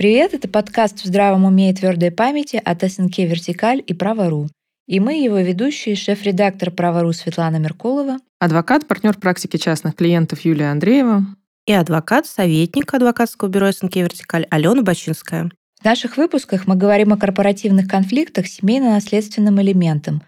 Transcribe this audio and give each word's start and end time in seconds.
Привет, 0.00 0.32
это 0.32 0.48
подкаст 0.48 1.02
«В 1.02 1.04
здравом 1.04 1.44
уме 1.44 1.68
и 1.68 1.74
твердой 1.74 2.10
памяти» 2.10 2.56
от 2.64 2.90
СНК 2.90 3.18
«Вертикаль» 3.18 3.82
и 3.86 3.92
«Право.ру». 3.92 4.48
И 4.86 4.98
мы 4.98 5.22
его 5.22 5.36
ведущие, 5.40 5.94
шеф-редактор 5.94 6.70
«Право.ру» 6.70 7.12
Светлана 7.12 7.58
Меркулова, 7.58 8.16
адвокат, 8.38 8.88
партнер 8.88 9.18
практики 9.18 9.58
частных 9.58 9.96
клиентов 9.96 10.40
Юлия 10.40 10.70
Андреева 10.70 11.26
и 11.66 11.74
адвокат, 11.74 12.24
советник 12.24 12.94
адвокатского 12.94 13.50
бюро 13.50 13.72
СНК 13.72 13.96
«Вертикаль» 13.96 14.46
Алена 14.48 14.80
Бачинская. 14.80 15.50
В 15.82 15.84
наших 15.84 16.16
выпусках 16.16 16.66
мы 16.66 16.76
говорим 16.76 17.12
о 17.12 17.18
корпоративных 17.18 17.86
конфликтах 17.86 18.46
семейно-наследственным 18.46 19.60
элементам, 19.60 20.22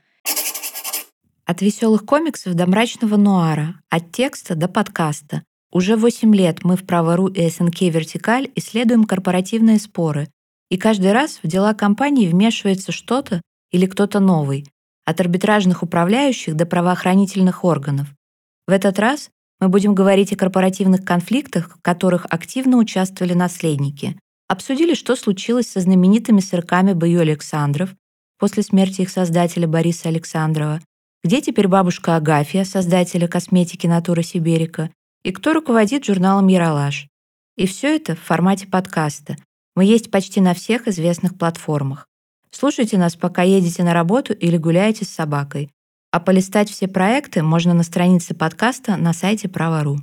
от 1.46 1.62
веселых 1.62 2.04
комиксов 2.04 2.52
до 2.52 2.66
мрачного 2.66 3.16
нуара, 3.16 3.76
от 3.88 4.12
текста 4.12 4.54
до 4.54 4.68
подкаста, 4.68 5.44
уже 5.72 5.96
8 5.96 6.34
лет 6.36 6.62
мы 6.62 6.76
в 6.76 6.84
Право.ру 6.84 7.28
и 7.28 7.48
СНК 7.48 7.80
«Вертикаль» 7.82 8.50
исследуем 8.54 9.04
корпоративные 9.04 9.78
споры, 9.78 10.28
и 10.70 10.76
каждый 10.76 11.12
раз 11.12 11.40
в 11.42 11.48
дела 11.48 11.74
компании 11.74 12.28
вмешивается 12.28 12.92
что-то 12.92 13.40
или 13.72 13.86
кто-то 13.86 14.20
новый, 14.20 14.66
от 15.06 15.20
арбитражных 15.20 15.82
управляющих 15.82 16.54
до 16.54 16.66
правоохранительных 16.66 17.64
органов. 17.64 18.08
В 18.66 18.70
этот 18.70 18.98
раз 18.98 19.30
мы 19.60 19.68
будем 19.68 19.94
говорить 19.94 20.32
о 20.32 20.36
корпоративных 20.36 21.04
конфликтах, 21.04 21.76
в 21.76 21.82
которых 21.82 22.26
активно 22.28 22.76
участвовали 22.76 23.32
наследники. 23.32 24.18
Обсудили, 24.48 24.94
что 24.94 25.16
случилось 25.16 25.70
со 25.70 25.80
знаменитыми 25.80 26.40
сырками 26.40 26.92
Бою 26.92 27.20
Александров 27.20 27.94
после 28.38 28.62
смерти 28.62 29.02
их 29.02 29.10
создателя 29.10 29.68
Бориса 29.68 30.08
Александрова, 30.08 30.80
где 31.24 31.40
теперь 31.40 31.68
бабушка 31.68 32.16
Агафья, 32.16 32.64
создателя 32.64 33.28
косметики 33.28 33.86
Натура 33.86 34.22
Сиберика, 34.22 34.90
и 35.24 35.32
кто 35.32 35.52
руководит 35.52 36.04
журналом 36.04 36.48
«Яралаш». 36.48 37.08
И 37.56 37.66
все 37.66 37.94
это 37.94 38.14
в 38.14 38.20
формате 38.20 38.66
подкаста. 38.66 39.36
Мы 39.74 39.84
есть 39.84 40.10
почти 40.10 40.40
на 40.40 40.54
всех 40.54 40.88
известных 40.88 41.38
платформах. 41.38 42.08
Слушайте 42.50 42.98
нас, 42.98 43.16
пока 43.16 43.42
едете 43.42 43.82
на 43.82 43.94
работу 43.94 44.32
или 44.32 44.56
гуляете 44.56 45.04
с 45.04 45.10
собакой. 45.10 45.70
А 46.10 46.20
полистать 46.20 46.70
все 46.70 46.88
проекты 46.88 47.42
можно 47.42 47.72
на 47.72 47.82
странице 47.82 48.34
подкаста 48.34 48.96
на 48.96 49.12
сайте 49.12 49.48
Право.ру. 49.48 49.98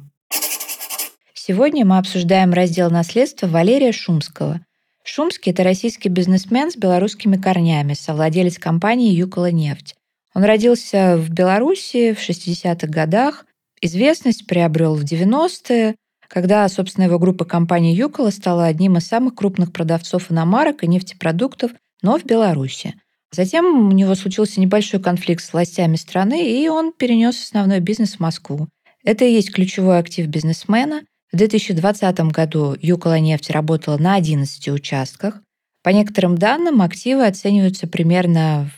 Сегодня 1.34 1.86
мы 1.86 1.98
обсуждаем 1.98 2.54
раздел 2.54 2.90
наследства 2.90 3.48
Валерия 3.48 3.92
Шумского. 3.92 4.62
Шумский– 5.04 5.52
это 5.54 5.64
российский 5.64 6.10
бизнесмен 6.10 6.72
с 6.72 6.76
белорусскими 6.76 7.38
корнями, 7.38 7.94
совладелец 7.94 8.58
компании 8.58 9.14
«Юкола 9.14 9.52
нефть». 9.52 9.96
Он 10.36 10.44
родился 10.44 11.18
в 11.18 11.30
Беларуси 11.30 12.14
в 12.14 12.20
60-х 12.20 12.88
годах, 12.88 13.46
Известность 13.82 14.46
приобрел 14.46 14.96
в 14.96 15.04
90-е, 15.04 15.96
когда, 16.28 16.68
собственно, 16.70 17.06
его 17.06 17.18
группа 17.18 17.46
компании 17.46 17.96
«Юкола» 17.96 18.30
стала 18.30 18.66
одним 18.66 18.98
из 18.98 19.08
самых 19.08 19.36
крупных 19.36 19.72
продавцов 19.72 20.32
иномарок 20.32 20.84
и 20.84 20.88
нефтепродуктов, 20.88 21.72
но 22.02 22.20
в 22.20 22.26
Беларуси. 22.26 22.96
Затем 23.32 23.90
у 23.90 23.92
него 23.92 24.16
случился 24.16 24.60
небольшой 24.60 25.00
конфликт 25.00 25.44
с 25.44 25.54
властями 25.54 25.96
страны, 25.96 26.52
и 26.52 26.68
он 26.68 26.92
перенес 26.92 27.42
основной 27.42 27.80
бизнес 27.80 28.16
в 28.16 28.20
Москву. 28.20 28.68
Это 29.04 29.26
и 29.26 29.34
есть 29.34 29.52
ключевой 29.54 30.00
актив 30.00 30.28
бизнесмена. 30.28 31.04
В 31.32 31.38
2020 31.38 32.20
году 32.32 32.76
«Юкола 32.82 33.20
нефть» 33.20 33.50
работала 33.52 33.98
на 33.98 34.16
11 34.16 34.70
участках. 34.70 35.42
По 35.84 35.90
некоторым 35.90 36.38
данным, 36.38 36.82
активы 36.82 37.26
оцениваются 37.26 37.88
примерно 37.88 38.72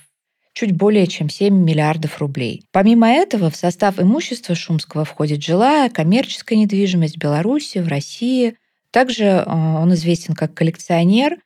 чуть 0.53 0.73
более 0.73 1.07
чем 1.07 1.29
7 1.29 1.53
миллиардов 1.53 2.19
рублей. 2.19 2.63
Помимо 2.71 3.09
этого, 3.09 3.49
в 3.49 3.55
состав 3.55 3.99
имущества 3.99 4.55
Шумского 4.55 5.05
входит 5.05 5.43
жилая, 5.43 5.89
коммерческая 5.89 6.59
недвижимость 6.59 7.15
в 7.15 7.19
Беларуси, 7.19 7.79
в 7.79 7.87
России. 7.87 8.55
Также 8.91 9.25
э, 9.25 9.43
он 9.45 9.93
известен 9.93 10.33
как 10.33 10.53
коллекционер. 10.53 11.37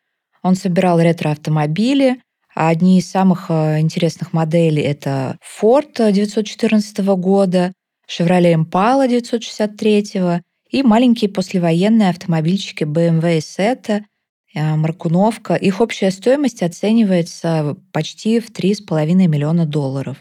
Он 0.42 0.56
собирал 0.56 1.00
ретро-автомобили. 1.00 2.22
А 2.56 2.70
одни 2.70 3.00
из 3.00 3.10
самых 3.10 3.48
э, 3.50 3.80
интересных 3.80 4.34
моделей— 4.34 4.82
это 4.84 5.38
Ford 5.62 5.92
1914 5.94 6.98
года, 7.18 7.74
Chevrolet 8.10 8.56
Impala 8.56 9.06
1963 9.06 10.42
и 10.72 10.84
маленькие 10.84 11.30
послевоенные 11.30 12.10
автомобильчики 12.10 12.84
BMW 12.84 13.38
и 13.38 13.40
Seat 13.40 13.88
Э, 13.90 14.15
Маркуновка. 14.56 15.56
Их 15.56 15.82
общая 15.82 16.12
стоимость 16.12 16.64
оценивается 16.64 17.78
почти 17.92 18.40
в 18.40 18.52
3,5 18.52 19.14
миллиона 19.28 19.66
долларов. 19.66 20.18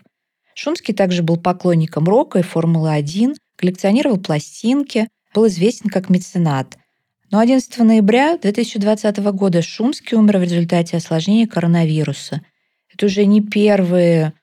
Шумский 0.54 0.94
также 0.94 1.22
был 1.22 1.36
поклонником 1.36 2.04
рока 2.04 2.40
и 2.40 2.42
Формулы-1, 2.42 3.34
коллекционировал 3.56 4.18
пластинки, 4.18 5.08
был 5.34 5.46
известен 5.48 5.90
как 5.90 6.10
меценат. 6.10 6.76
Но 7.30 7.40
11 7.40 7.78
ноября 7.78 8.38
2020 8.38 9.16
года 9.32 9.62
Шумский 9.62 10.16
умер 10.16 10.38
в 10.38 10.42
результате 10.42 10.96
осложнения 10.96 11.48
коронавируса. 11.48 12.42
Это 12.92 13.06
уже 13.06 13.24
не 13.24 13.40
первые 13.40 14.34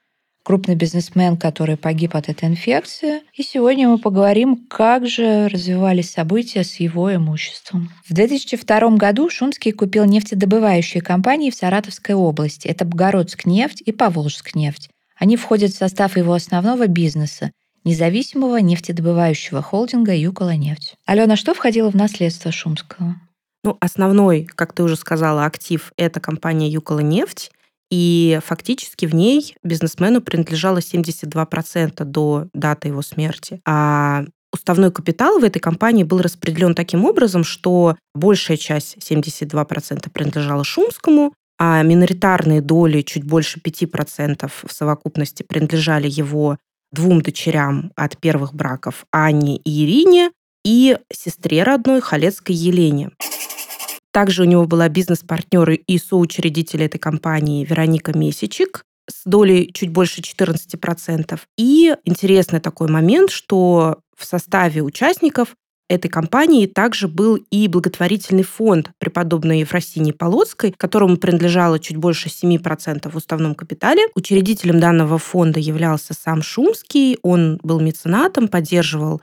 крупный 0.43 0.75
бизнесмен, 0.75 1.37
который 1.37 1.77
погиб 1.77 2.15
от 2.15 2.29
этой 2.29 2.49
инфекции. 2.49 3.21
И 3.35 3.43
сегодня 3.43 3.87
мы 3.87 3.97
поговорим, 3.97 4.65
как 4.67 5.07
же 5.07 5.47
развивались 5.47 6.11
события 6.11 6.63
с 6.63 6.75
его 6.79 7.13
имуществом. 7.13 7.91
В 8.07 8.13
2002 8.13 8.97
году 8.97 9.29
Шумский 9.29 9.71
купил 9.71 10.05
нефтедобывающие 10.05 11.01
компании 11.01 11.51
в 11.51 11.55
Саратовской 11.55 12.15
области. 12.15 12.67
Это 12.67 12.85
Богородск-нефть 12.85 13.81
и 13.85 13.91
Поволжск-нефть. 13.91 14.89
Они 15.17 15.37
входят 15.37 15.71
в 15.71 15.77
состав 15.77 16.17
его 16.17 16.33
основного 16.33 16.87
бизнеса 16.87 17.51
независимого 17.83 18.57
нефтедобывающего 18.57 19.61
холдинга 19.61 20.13
«Юкола-нефть». 20.13 20.95
Алена, 21.05 21.35
что 21.35 21.53
входило 21.53 21.89
в 21.89 21.95
наследство 21.95 22.51
Шумского? 22.51 23.15
Ну, 23.63 23.77
основной, 23.79 24.45
как 24.45 24.73
ты 24.73 24.83
уже 24.83 24.95
сказала, 24.95 25.45
актив– 25.45 25.91
это 25.97 26.19
компания 26.19 26.69
«Юкола-нефть», 26.69 27.51
и 27.91 28.39
фактически 28.43 29.05
в 29.05 29.13
ней 29.13 29.55
бизнесмену 29.63 30.21
принадлежало 30.21 30.79
72% 30.79 32.03
до 32.05 32.47
даты 32.53 32.87
его 32.87 33.01
смерти. 33.01 33.61
А 33.67 34.23
уставной 34.53 34.91
капитал 34.91 35.39
в 35.39 35.43
этой 35.43 35.59
компании 35.59 36.03
был 36.03 36.21
распределен 36.21 36.73
таким 36.73 37.05
образом, 37.05 37.43
что 37.43 37.97
большая 38.15 38.57
часть, 38.57 38.97
72%, 38.97 40.09
принадлежала 40.09 40.63
Шумскому, 40.63 41.33
а 41.59 41.83
миноритарные 41.83 42.61
доли, 42.61 43.01
чуть 43.01 43.23
больше 43.23 43.59
5% 43.59 44.49
в 44.65 44.71
совокупности, 44.71 45.43
принадлежали 45.43 46.09
его 46.09 46.57
двум 46.91 47.21
дочерям 47.21 47.91
от 47.95 48.17
первых 48.17 48.53
браков 48.53 49.05
Анне 49.11 49.57
и 49.57 49.85
Ирине 49.85 50.31
и 50.65 50.97
сестре 51.11 51.63
родной 51.63 52.01
Халецкой 52.01 52.55
Елене. 52.55 53.11
Также 54.11 54.43
у 54.43 54.45
него 54.45 54.65
была 54.65 54.89
бизнес-партнер 54.89 55.71
и 55.71 55.97
соучредитель 55.97 56.83
этой 56.83 56.97
компании 56.97 57.65
Вероника 57.65 58.17
Месячик 58.17 58.83
с 59.09 59.23
долей 59.25 59.71
чуть 59.73 59.89
больше 59.89 60.21
14%. 60.21 61.39
И 61.57 61.95
интересный 62.05 62.59
такой 62.59 62.89
момент, 62.89 63.31
что 63.31 63.99
в 64.15 64.25
составе 64.25 64.81
участников 64.81 65.55
этой 65.91 66.07
компании 66.07 66.67
также 66.67 67.07
был 67.09 67.35
и 67.35 67.67
благотворительный 67.67 68.43
фонд 68.43 68.91
преподобной 68.97 69.59
Ефросинии 69.59 70.13
Полоцкой, 70.13 70.73
которому 70.77 71.17
принадлежало 71.17 71.79
чуть 71.79 71.97
больше 71.97 72.29
7% 72.29 73.11
в 73.11 73.15
уставном 73.15 73.55
капитале. 73.55 74.03
Учредителем 74.15 74.79
данного 74.79 75.17
фонда 75.17 75.59
являлся 75.59 76.13
сам 76.13 76.41
Шумский, 76.41 77.17
он 77.23 77.59
был 77.61 77.81
меценатом, 77.81 78.47
поддерживал 78.47 79.21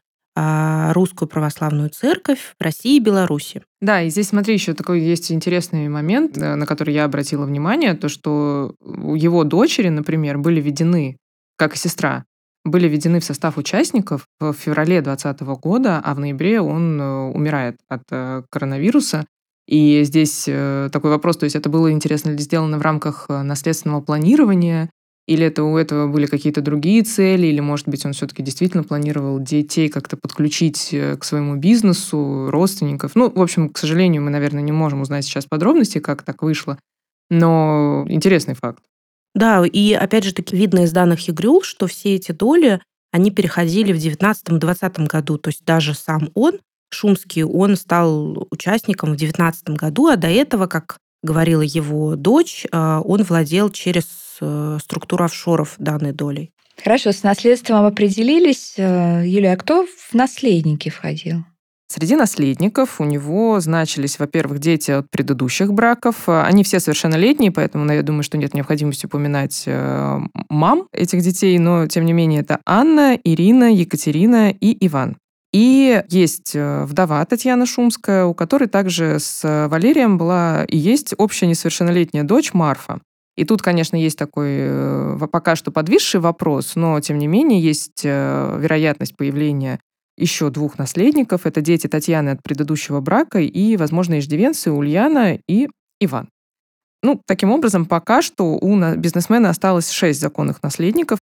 русскую 0.92 1.28
православную 1.28 1.90
церковь 1.90 2.54
в 2.58 2.62
России 2.62 2.96
и 2.96 3.00
Беларуси. 3.00 3.62
Да, 3.80 4.02
и 4.02 4.10
здесь, 4.10 4.28
смотри, 4.28 4.54
еще 4.54 4.74
такой 4.74 5.00
есть 5.00 5.30
интересный 5.30 5.88
момент, 5.88 6.36
э, 6.36 6.54
на 6.54 6.66
который 6.66 6.94
я 6.94 7.04
обратила 7.04 7.44
внимание, 7.44 7.94
то, 7.94 8.08
что 8.08 8.74
его 8.82 9.44
дочери, 9.44 9.88
например, 9.88 10.38
были 10.38 10.60
введены, 10.60 11.16
как 11.56 11.74
и 11.74 11.78
сестра, 11.78 12.24
были 12.64 12.88
введены 12.88 13.20
в 13.20 13.24
состав 13.24 13.56
участников 13.56 14.26
в 14.40 14.52
феврале 14.52 15.00
2020 15.00 15.40
года, 15.60 16.00
а 16.04 16.14
в 16.14 16.18
ноябре 16.18 16.60
он 16.60 17.00
э, 17.00 17.30
умирает 17.32 17.76
от 17.88 18.02
э, 18.10 18.42
коронавируса. 18.50 19.26
И 19.68 20.02
здесь 20.04 20.44
такой 20.44 21.10
вопрос, 21.10 21.36
то 21.36 21.44
есть 21.44 21.54
это 21.54 21.68
было 21.68 21.92
интересно 21.92 22.30
ли 22.30 22.38
сделано 22.38 22.78
в 22.78 22.80
рамках 22.80 23.26
наследственного 23.28 24.00
планирования, 24.00 24.88
или 25.28 25.44
это 25.44 25.62
у 25.62 25.76
этого 25.76 26.10
были 26.10 26.24
какие-то 26.24 26.62
другие 26.62 27.02
цели, 27.02 27.46
или, 27.46 27.60
может 27.60 27.86
быть, 27.86 28.06
он 28.06 28.14
все-таки 28.14 28.42
действительно 28.42 28.82
планировал 28.82 29.38
детей 29.38 29.90
как-то 29.90 30.16
подключить 30.16 30.88
э, 30.92 31.16
к 31.18 31.24
своему 31.24 31.56
бизнесу, 31.56 32.48
родственников. 32.50 33.14
Ну, 33.14 33.30
в 33.30 33.42
общем, 33.42 33.68
к 33.68 33.76
сожалению, 33.76 34.22
мы, 34.22 34.30
наверное, 34.30 34.62
не 34.62 34.72
можем 34.72 35.02
узнать 35.02 35.26
сейчас 35.26 35.44
подробности, 35.44 35.98
как 35.98 36.22
так 36.22 36.42
вышло. 36.42 36.78
Но 37.28 38.06
интересный 38.08 38.54
факт. 38.54 38.82
Да, 39.34 39.64
и 39.66 39.92
опять 39.92 40.24
же 40.24 40.32
таки 40.32 40.56
видно 40.56 40.84
из 40.84 40.92
данных 40.92 41.28
ЕГРЮЛ, 41.28 41.62
что 41.62 41.86
все 41.86 42.14
эти 42.14 42.32
доли, 42.32 42.80
они 43.12 43.30
переходили 43.30 43.92
в 43.92 43.96
19-20 43.96 45.06
году. 45.06 45.36
То 45.36 45.50
есть 45.50 45.62
даже 45.66 45.92
сам 45.92 46.30
он, 46.34 46.58
Шумский, 46.90 47.42
он 47.42 47.76
стал 47.76 48.48
участником 48.50 49.12
в 49.12 49.16
19 49.16 49.70
году, 49.70 50.06
а 50.06 50.16
до 50.16 50.28
этого, 50.28 50.66
как 50.66 50.96
говорила 51.22 51.62
его 51.62 52.16
дочь, 52.16 52.66
э, 52.70 53.00
он 53.04 53.22
владел 53.22 53.70
через 53.70 54.06
э, 54.40 54.78
структуру 54.82 55.24
офшоров 55.24 55.74
данной 55.78 56.12
долей. 56.12 56.52
Хорошо, 56.82 57.12
с 57.12 57.22
наследством 57.22 57.84
определились. 57.84 58.74
Э, 58.76 59.22
Юлия, 59.24 59.52
а 59.52 59.56
кто 59.56 59.84
в 59.86 60.14
наследники 60.14 60.88
входил? 60.90 61.44
Среди 61.90 62.16
наследников 62.16 63.00
у 63.00 63.04
него 63.04 63.58
значились, 63.60 64.18
во-первых, 64.18 64.58
дети 64.58 64.90
от 64.90 65.10
предыдущих 65.10 65.72
браков. 65.72 66.28
Они 66.28 66.62
все 66.62 66.80
совершеннолетние, 66.80 67.50
поэтому 67.50 67.90
я 67.90 68.02
думаю, 68.02 68.22
что 68.22 68.36
нет 68.36 68.52
необходимости 68.52 69.06
упоминать 69.06 69.62
э, 69.64 70.18
мам 70.50 70.86
этих 70.92 71.22
детей, 71.22 71.58
но, 71.58 71.86
тем 71.86 72.04
не 72.04 72.12
менее, 72.12 72.40
это 72.40 72.60
Анна, 72.66 73.18
Ирина, 73.24 73.72
Екатерина 73.72 74.50
и 74.50 74.86
Иван. 74.86 75.16
И 75.52 76.02
есть 76.08 76.54
э, 76.54 76.84
вдова 76.84 77.24
Татьяна 77.24 77.64
Шумская, 77.64 78.24
у 78.26 78.34
которой 78.34 78.68
также 78.68 79.18
с 79.18 79.66
Валерием 79.68 80.18
была 80.18 80.64
и 80.64 80.76
есть 80.76 81.14
общая 81.16 81.46
несовершеннолетняя 81.46 82.24
дочь 82.24 82.52
Марфа. 82.52 83.00
И 83.36 83.44
тут, 83.44 83.62
конечно, 83.62 83.96
есть 83.96 84.18
такой 84.18 84.48
э, 84.50 85.18
пока 85.32 85.56
что 85.56 85.70
подвисший 85.70 86.20
вопрос, 86.20 86.76
но, 86.76 87.00
тем 87.00 87.18
не 87.18 87.26
менее, 87.26 87.60
есть 87.60 88.04
вероятность 88.04 89.16
появления 89.16 89.80
еще 90.18 90.50
двух 90.50 90.76
наследников. 90.78 91.46
Это 91.46 91.60
дети 91.60 91.86
Татьяны 91.86 92.30
от 92.30 92.42
предыдущего 92.42 93.00
брака 93.00 93.38
и, 93.40 93.76
возможно, 93.76 94.18
иждивенцы 94.18 94.70
Ульяна 94.70 95.38
и 95.48 95.68
Иван. 96.00 96.28
Ну, 97.02 97.22
таким 97.26 97.52
образом, 97.52 97.86
пока 97.86 98.22
что 98.22 98.56
у 98.56 98.76
бизнесмена 98.96 99.50
осталось 99.50 99.90
шесть 99.90 100.20
законных 100.20 100.62
наследников. 100.62 101.20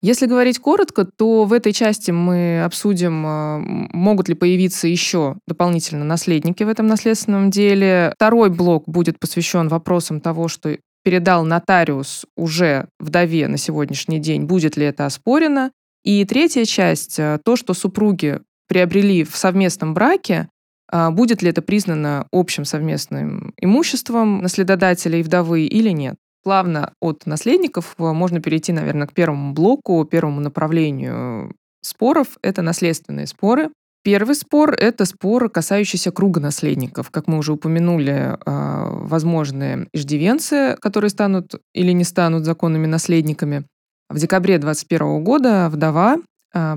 Если 0.00 0.26
говорить 0.26 0.60
коротко, 0.60 1.04
то 1.04 1.44
в 1.44 1.52
этой 1.52 1.72
части 1.72 2.12
мы 2.12 2.62
обсудим, 2.62 3.24
а, 3.26 3.58
могут 3.58 4.28
ли 4.28 4.34
появиться 4.34 4.86
еще 4.86 5.36
дополнительно 5.48 6.04
наследники 6.04 6.62
в 6.62 6.68
этом 6.68 6.86
наследственном 6.86 7.50
деле. 7.50 8.12
Второй 8.14 8.50
блок 8.50 8.84
будет 8.86 9.18
посвящен 9.18 9.66
вопросам 9.68 10.20
того, 10.20 10.46
что 10.46 10.78
передал 11.02 11.44
нотариус 11.44 12.26
уже 12.36 12.88
вдове 13.00 13.48
на 13.48 13.56
сегодняшний 13.56 14.20
день, 14.20 14.44
будет 14.44 14.76
ли 14.76 14.86
это 14.86 15.04
оспорено. 15.04 15.72
И 16.04 16.24
третья 16.24 16.64
часть, 16.64 17.18
э, 17.18 17.40
то, 17.44 17.56
что 17.56 17.74
супруги 17.74 18.40
приобрели 18.68 19.24
в 19.24 19.36
совместном 19.36 19.94
браке, 19.94 20.48
а, 20.90 21.10
будет 21.10 21.42
ли 21.42 21.50
это 21.50 21.60
признано 21.60 22.26
общим 22.30 22.64
совместным 22.64 23.52
имуществом 23.60 24.42
наследодателя 24.42 25.18
и 25.18 25.22
вдовы 25.22 25.64
или 25.64 25.90
нет. 25.90 26.16
Плавно 26.42 26.92
от 27.00 27.26
наследников 27.26 27.94
э, 27.98 28.02
можно 28.12 28.40
перейти, 28.40 28.72
наверное, 28.72 29.06
к 29.06 29.12
первому 29.12 29.52
блоку, 29.52 30.04
первому 30.04 30.40
направлению 30.40 31.54
споров. 31.82 32.38
Это 32.42 32.62
наследственные 32.62 33.26
споры. 33.26 33.70
Первый 34.04 34.36
спор– 34.36 34.72
это 34.78 35.04
спор, 35.04 35.50
касающийся 35.50 36.12
круга 36.12 36.40
наследников. 36.40 37.10
Как 37.10 37.26
мы 37.26 37.36
уже 37.36 37.52
упомянули, 37.52 38.38
а, 38.46 38.88
возможные 38.90 39.88
иждивенцы, 39.92 40.76
которые 40.80 41.10
станут 41.10 41.56
или 41.74 41.92
не 41.92 42.04
станут 42.04 42.44
законными 42.44 42.86
наследниками. 42.86 43.64
В 44.08 44.18
декабре 44.18 44.58
2021 44.58 45.22
года 45.22 45.68
вдова 45.68 46.18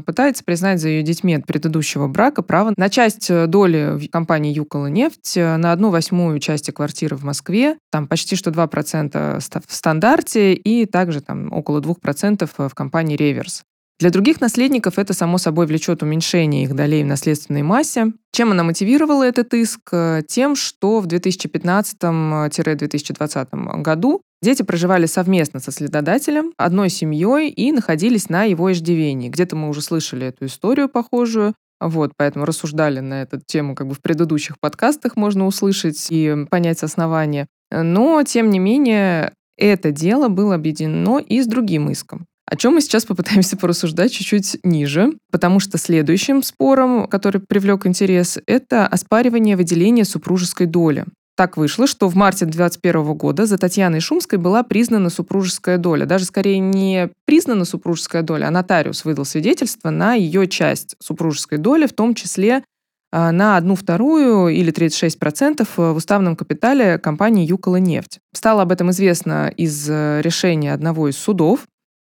пытается 0.06 0.44
признать 0.44 0.80
за 0.80 0.90
ее 0.90 1.04
детьми 1.04 1.34
от 1.34 1.46
предыдущего 1.46 2.08
брака 2.08 2.42
право 2.42 2.74
на 2.76 2.90
часть 2.90 3.30
э, 3.30 3.48
доли 3.48 3.98
в 3.98 4.10
компании 4.10 4.54
«Юкола 4.54 4.88
нефть», 4.88 5.38
э, 5.38 5.58
на 5.58 5.72
одну 5.72 5.90
восьмую 5.90 6.40
части 6.40 6.72
квартиры 6.72 7.16
в 7.16 7.24
Москве, 7.24 7.78
там 7.92 8.08
почти 8.08 8.36
что 8.36 8.52
2% 8.52 9.40
в 9.40 9.74
стандарте 9.74 10.54
и 10.54 10.86
также 10.86 11.22
там 11.22 11.52
около 11.54 11.80
2% 11.80 12.50
в 12.70 12.74
компании 12.74 13.16
«Реверс». 13.16 13.64
Для 14.02 14.10
других 14.10 14.42
наследников 14.42 14.98
это, 14.98 15.14
само 15.14 15.38
собой, 15.38 15.68
влечет 15.68 16.02
уменьшение 16.02 16.64
их 16.64 16.76
долей 16.76 17.04
в 17.04 17.08
наследственной 17.08 17.62
массе. 17.62 18.14
Чем 18.34 18.50
она 18.50 18.64
мотивировала 18.64 19.22
этот 19.22 19.54
иск? 19.54 19.94
Тем, 20.28 20.56
что 20.56 21.02
в 21.02 21.08
2015-2020 21.08 23.82
году 23.82 24.24
Дети 24.44 24.64
проживали 24.64 25.06
совместно 25.06 25.60
со 25.60 25.72
следодателем, 25.72 26.54
одной 26.58 26.90
семьей 26.90 27.50
и 27.50 27.72
находились 27.72 28.28
на 28.28 28.46
его 28.46 28.72
иждивении. 28.72 29.30
Где-то 29.30 29.56
мы 29.56 29.70
уже 29.70 29.84
слышали 29.84 30.26
эту 30.26 30.48
историю 30.48 30.90
похожую. 30.90 31.54
Вот, 31.80 32.14
поэтому 32.18 32.46
рассуждали 32.46 33.02
на 33.02 33.22
эту 33.22 33.40
тему 33.40 33.76
как 33.76 33.86
бы 33.86 33.94
в 33.94 34.02
предыдущих 34.02 34.60
подкастах 34.60 35.16
можно 35.16 35.46
услышать 35.46 36.08
и 36.10 36.48
понять 36.50 36.82
основания. 36.82 37.46
Но, 37.72 38.24
тем 38.24 38.50
не 38.50 38.58
менее, 38.58 39.34
это 39.58 39.92
дело 39.92 40.28
было 40.28 40.56
объединено 40.56 41.20
и 41.20 41.40
с 41.40 41.46
другим 41.46 41.92
иском. 41.92 42.26
О 42.52 42.58
чем 42.58 42.74
мы 42.74 42.82
сейчас 42.82 43.06
попытаемся 43.06 43.56
порассуждать 43.56 44.12
чуть-чуть 44.12 44.58
ниже, 44.64 45.14
потому 45.32 45.62
что 45.62 45.78
следующим 45.78 46.44
спором, 46.44 47.08
который 47.08 47.40
привлек 47.40 47.88
интерес, 47.88 48.40
это 48.46 48.86
оспаривание 48.88 49.56
выделения 49.56 50.04
супружеской 50.04 50.68
доли. 50.68 51.06
Так 51.38 51.56
вышло, 51.56 51.88
что 51.88 52.10
в 52.10 52.16
марте 52.16 52.44
2021 52.44 53.14
года 53.14 53.46
за 53.46 53.58
Татьяной 53.58 54.02
Шумской 54.02 54.38
была 54.38 54.64
признана 54.64 55.10
супружеская 55.10 55.78
доля. 55.78 56.06
Даже 56.06 56.26
скорее 56.26 56.60
не 56.60 57.10
признана 57.26 57.64
супружеская 57.64 58.22
доля, 58.22 58.48
а 58.48 58.52
нотариус 58.52 59.06
выдал 59.06 59.24
свидетельство 59.24 59.90
на 59.90 60.16
ее 60.16 60.46
часть 60.46 60.98
супружеской 61.02 61.58
доли, 61.58 61.88
в 61.88 61.94
том 61.94 62.14
числе 62.14 62.66
а, 63.14 63.32
на 63.32 63.56
одну 63.56 63.76
вторую 63.76 64.50
или 64.50 64.74
36% 64.74 65.66
в 65.78 65.96
уставном 65.96 66.36
капитале 66.36 66.98
компании 66.98 67.48
«Юкола 67.48 67.78
нефть». 67.78 68.20
Стало 68.34 68.64
об 68.64 68.74
этом 68.74 68.92
известно 68.92 69.48
из 69.56 69.90
э, 69.90 70.20
решения 70.22 70.74
одного 70.74 71.08
из 71.08 71.18
судов. 71.18 71.62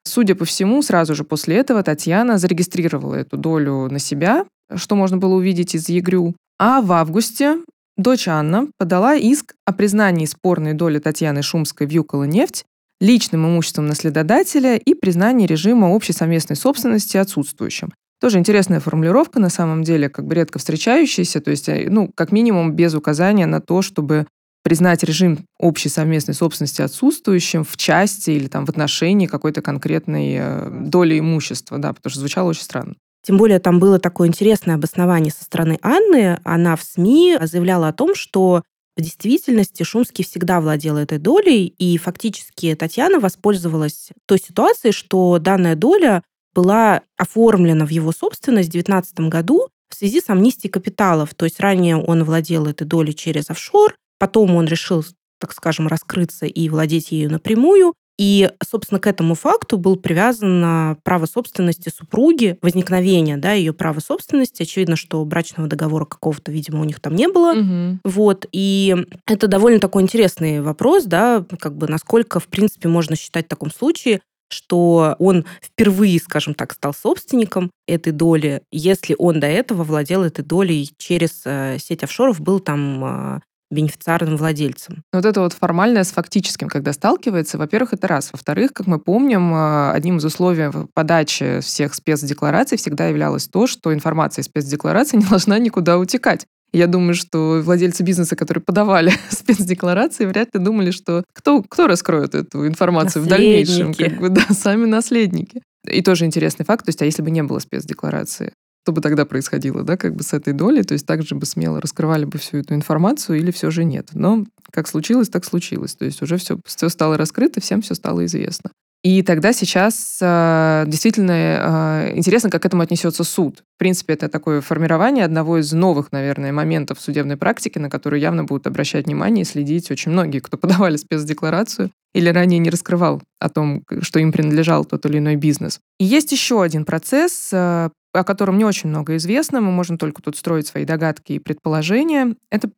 Судя 0.05 0.35
по 0.35 0.45
всему, 0.45 0.81
сразу 0.81 1.15
же 1.15 1.23
после 1.23 1.57
этого 1.57 1.81
Татьяна 1.83 2.37
зарегистрировала 2.37 3.15
эту 3.15 3.37
долю 3.37 3.89
на 3.89 3.99
себя, 3.99 4.45
что 4.75 4.95
можно 4.95 5.17
было 5.17 5.35
увидеть 5.35 5.75
из 5.75 5.89
ЕГРЮ. 5.89 6.35
А 6.59 6.81
в 6.81 6.91
августе 6.91 7.57
Дочь 7.95 8.27
Анна 8.27 8.67
подала 8.77 9.15
иск 9.15 9.53
о 9.65 9.73
признании 9.73 10.25
спорной 10.25 10.73
доли 10.73 10.97
Татьяны 10.97 11.43
Шумской 11.43 11.85
в 11.85 11.91
Юкола 11.91 12.23
нефть 12.23 12.65
личным 12.99 13.45
имуществом 13.45 13.85
наследодателя 13.85 14.77
и 14.77 14.93
признании 14.93 15.45
режима 15.45 15.87
общей 15.87 16.13
совместной 16.13 16.55
собственности 16.55 17.17
отсутствующим. 17.17 17.91
Тоже 18.19 18.39
интересная 18.39 18.79
формулировка, 18.79 19.39
на 19.39 19.49
самом 19.49 19.83
деле, 19.83 20.09
как 20.09 20.25
бы 20.25 20.35
редко 20.35 20.57
встречающаяся, 20.57 21.41
то 21.41 21.51
есть, 21.51 21.67
э, 21.67 21.87
ну, 21.89 22.09
как 22.15 22.31
минимум, 22.31 22.71
без 22.71 22.95
указания 22.95 23.45
на 23.45 23.59
то, 23.59 23.81
чтобы 23.81 24.25
признать 24.63 25.03
режим 25.03 25.45
общей 25.59 25.89
совместной 25.89 26.33
собственности 26.33 26.81
отсутствующим 26.81 27.63
в 27.63 27.77
части 27.77 28.31
или 28.31 28.47
там 28.47 28.65
в 28.65 28.69
отношении 28.69 29.27
какой-то 29.27 29.61
конкретной 29.61 30.35
э, 30.39 30.69
доли 30.85 31.19
имущества, 31.19 31.77
да, 31.77 31.93
потому 31.93 32.11
что 32.11 32.21
звучало 32.21 32.49
очень 32.49 32.63
странно. 32.63 32.95
Тем 33.25 33.37
более 33.37 33.59
там 33.59 33.79
было 33.79 33.99
такое 33.99 34.27
интересное 34.27 34.75
обоснование 34.75 35.31
со 35.31 35.43
стороны 35.43 35.79
Анны. 35.81 36.39
Она 36.43 36.75
в 36.75 36.83
СМИ 36.83 37.37
заявляла 37.41 37.89
о 37.89 37.93
том, 37.93 38.15
что 38.15 38.63
в 38.95 39.01
действительности 39.01 39.83
Шумский 39.83 40.23
всегда 40.23 40.61
владел 40.61 40.97
этой 40.97 41.17
долей, 41.17 41.65
и 41.65 41.97
фактически 41.97 42.75
Татьяна 42.75 43.19
воспользовалась 43.19 44.09
той 44.27 44.39
ситуацией, 44.39 44.91
что 44.91 45.39
данная 45.39 45.75
доля 45.75 46.21
была 46.53 47.01
оформлена 47.17 47.85
в 47.85 47.89
его 47.89 48.11
собственность 48.11 48.69
в 48.69 48.73
2019 48.73 49.19
году 49.31 49.69
в 49.89 49.95
связи 49.95 50.21
с 50.21 50.29
амнистией 50.29 50.71
капиталов. 50.71 51.33
То 51.33 51.45
есть 51.45 51.59
ранее 51.59 51.97
он 51.97 52.23
владел 52.23 52.67
этой 52.67 52.85
долей 52.85 53.15
через 53.15 53.49
офшор, 53.49 53.95
потом 54.23 54.55
он 54.55 54.67
решил, 54.67 55.03
так 55.37 55.51
скажем, 55.51 55.89
раскрыться 55.89 56.45
и 56.45 56.69
владеть 56.69 57.11
ею 57.11 57.29
напрямую, 57.29 57.93
и, 58.17 58.49
собственно, 58.65 59.01
к 59.01 59.07
этому 59.07 59.35
факту 59.35 59.77
был 59.77 59.97
привязано 59.97 60.97
право 61.03 61.25
собственности 61.25 61.89
супруги, 61.93 62.57
возникновение 62.61 63.35
да, 63.35 63.51
ее 63.51 63.73
права 63.73 63.99
собственности. 63.99 64.63
Очевидно, 64.63 64.95
что 64.95 65.25
брачного 65.25 65.67
договора 65.67 66.05
какого-то, 66.05 66.53
видимо, 66.53 66.79
у 66.79 66.83
них 66.85 67.01
там 67.01 67.15
не 67.15 67.27
было. 67.27 67.51
Угу. 67.51 67.99
Вот. 68.05 68.45
И 68.53 68.95
это 69.27 69.47
довольно 69.47 69.81
такой 69.81 70.03
интересный 70.03 70.61
вопрос, 70.61 71.03
да, 71.03 71.45
как 71.59 71.75
бы 71.75 71.89
насколько, 71.89 72.39
в 72.39 72.47
принципе, 72.47 72.87
можно 72.87 73.17
считать 73.17 73.47
в 73.47 73.49
таком 73.49 73.71
случае, 73.71 74.21
что 74.49 75.17
он 75.19 75.43
впервые, 75.61 76.17
скажем 76.19 76.53
так, 76.53 76.71
стал 76.71 76.93
собственником 76.93 77.71
этой 77.89 78.13
доли, 78.13 78.61
если 78.71 79.17
он 79.19 79.41
до 79.41 79.47
этого 79.47 79.83
владел 79.83 80.23
этой 80.23 80.45
долей 80.45 80.89
через 80.97 81.41
э, 81.43 81.77
сеть 81.77 82.03
офшоров, 82.03 82.39
был 82.39 82.61
там 82.61 83.03
э, 83.03 83.39
бенефициарным 83.73 84.37
владельцем. 84.37 85.03
Вот 85.11 85.25
это 85.25 85.41
вот 85.41 85.53
формальное 85.53 86.03
с 86.03 86.11
фактическим, 86.11 86.69
когда 86.69 86.93
сталкивается, 86.93 87.57
во-первых, 87.57 87.93
это 87.93 88.07
раз. 88.07 88.29
Во-вторых, 88.31 88.73
как 88.73 88.87
мы 88.87 88.99
помним, 88.99 89.53
э, 89.53 89.91
одним 89.91 90.17
из 90.17 90.25
условий 90.25 90.69
подачи 90.93 91.59
всех 91.61 91.93
спецдеклараций 91.93 92.77
всегда 92.77 93.07
являлось 93.07 93.47
то, 93.47 93.67
что 93.67 93.93
информация 93.93 94.43
из 94.43 94.45
спецдекларации 94.45 95.17
не 95.17 95.25
должна 95.25 95.59
никуда 95.59 95.97
утекать. 95.97 96.45
Я 96.73 96.87
думаю, 96.87 97.13
что 97.13 97.61
владельцы 97.63 98.01
бизнеса, 98.01 98.35
которые 98.35 98.63
подавали 98.63 99.13
спецдекларации, 99.29 100.25
вряд 100.25 100.49
ли 100.55 100.59
думали, 100.59 100.89
что 100.89 101.23
кто, 101.31 101.61
кто 101.61 101.85
раскроет 101.85 102.33
эту 102.33 102.67
информацию 102.67 103.23
в 103.23 103.27
дальнейшем. 103.27 103.93
Как 103.93 104.19
бы, 104.19 104.29
да, 104.29 104.41
сами 104.49 104.85
наследники. 104.85 105.61
И 105.87 106.01
тоже 106.01 106.25
интересный 106.25 106.65
факт, 106.65 106.85
то 106.85 106.89
есть, 106.89 107.01
а 107.01 107.05
если 107.05 107.21
бы 107.21 107.29
не 107.29 107.43
было 107.43 107.59
спецдекларации? 107.59 108.53
Что 108.83 108.91
бы 108.91 108.99
тогда 108.99 109.25
происходило, 109.25 109.83
да, 109.83 109.95
как 109.95 110.13
бы 110.13 110.23
с 110.23 110.33
этой 110.33 110.51
долей, 110.51 110.83
то 110.83 110.93
есть 110.93 111.05
также 111.05 111.35
бы 111.35 111.45
смело 111.45 111.79
раскрывали 111.79 112.25
бы 112.25 112.37
всю 112.37 112.57
эту 112.57 112.75
информацию 112.75 113.39
или 113.39 113.49
все 113.49 113.71
же 113.71 113.85
нет. 113.85 114.09
Но 114.13 114.45
как 114.71 114.89
случилось, 114.89 115.29
так 115.29 115.45
случилось. 115.45 115.95
То 115.95 116.03
есть 116.03 116.21
уже 116.21 116.35
все, 116.35 116.59
все 116.65 116.89
стало 116.89 117.17
раскрыто, 117.17 117.61
всем 117.61 117.81
все 117.81 117.95
стало 117.95 118.25
известно. 118.25 118.71
И 119.01 119.21
тогда 119.21 119.53
сейчас 119.53 120.17
э, 120.21 120.83
действительно 120.87 121.31
э, 121.31 122.17
интересно, 122.17 122.49
как 122.49 122.61
к 122.61 122.65
этому 122.65 122.83
отнесется 122.83 123.23
суд. 123.23 123.63
В 123.75 123.79
принципе, 123.79 124.13
это 124.13 124.27
такое 124.27 124.59
формирование 124.59 125.23
одного 125.23 125.59
из 125.59 125.71
новых, 125.71 126.11
наверное, 126.11 126.51
моментов 126.51 126.99
судебной 126.99 127.37
практики, 127.37 127.79
на 127.79 127.89
которые 127.89 128.21
явно 128.21 128.43
будут 128.43 128.67
обращать 128.67 129.05
внимание 129.05 129.43
и 129.43 129.45
следить 129.45 129.91
очень 129.91 130.11
многие, 130.11 130.39
кто 130.39 130.57
подавали 130.57 130.97
спецдекларацию 130.97 131.89
или 132.13 132.29
ранее 132.29 132.59
не 132.59 132.69
раскрывал 132.69 133.21
о 133.39 133.49
том, 133.49 133.83
что 134.01 134.19
им 134.19 134.31
принадлежал 134.31 134.85
тот 134.85 135.05
или 135.05 135.19
иной 135.19 135.35
бизнес. 135.35 135.79
И 135.99 136.05
есть 136.05 136.31
еще 136.31 136.61
один 136.61 136.85
процесс, 136.85 137.49
э, 137.53 137.89
о 138.13 138.23
котором 138.23 138.57
не 138.57 138.65
очень 138.65 138.89
много 138.89 139.15
известно, 139.17 139.59
мы 139.59 139.71
можем 139.71 139.97
только 139.97 140.21
тут 140.21 140.37
строить 140.37 140.67
свои 140.67 140.85
догадки 140.85 141.33
и 141.33 141.39
предположения. 141.39 142.35
Это 142.51 142.69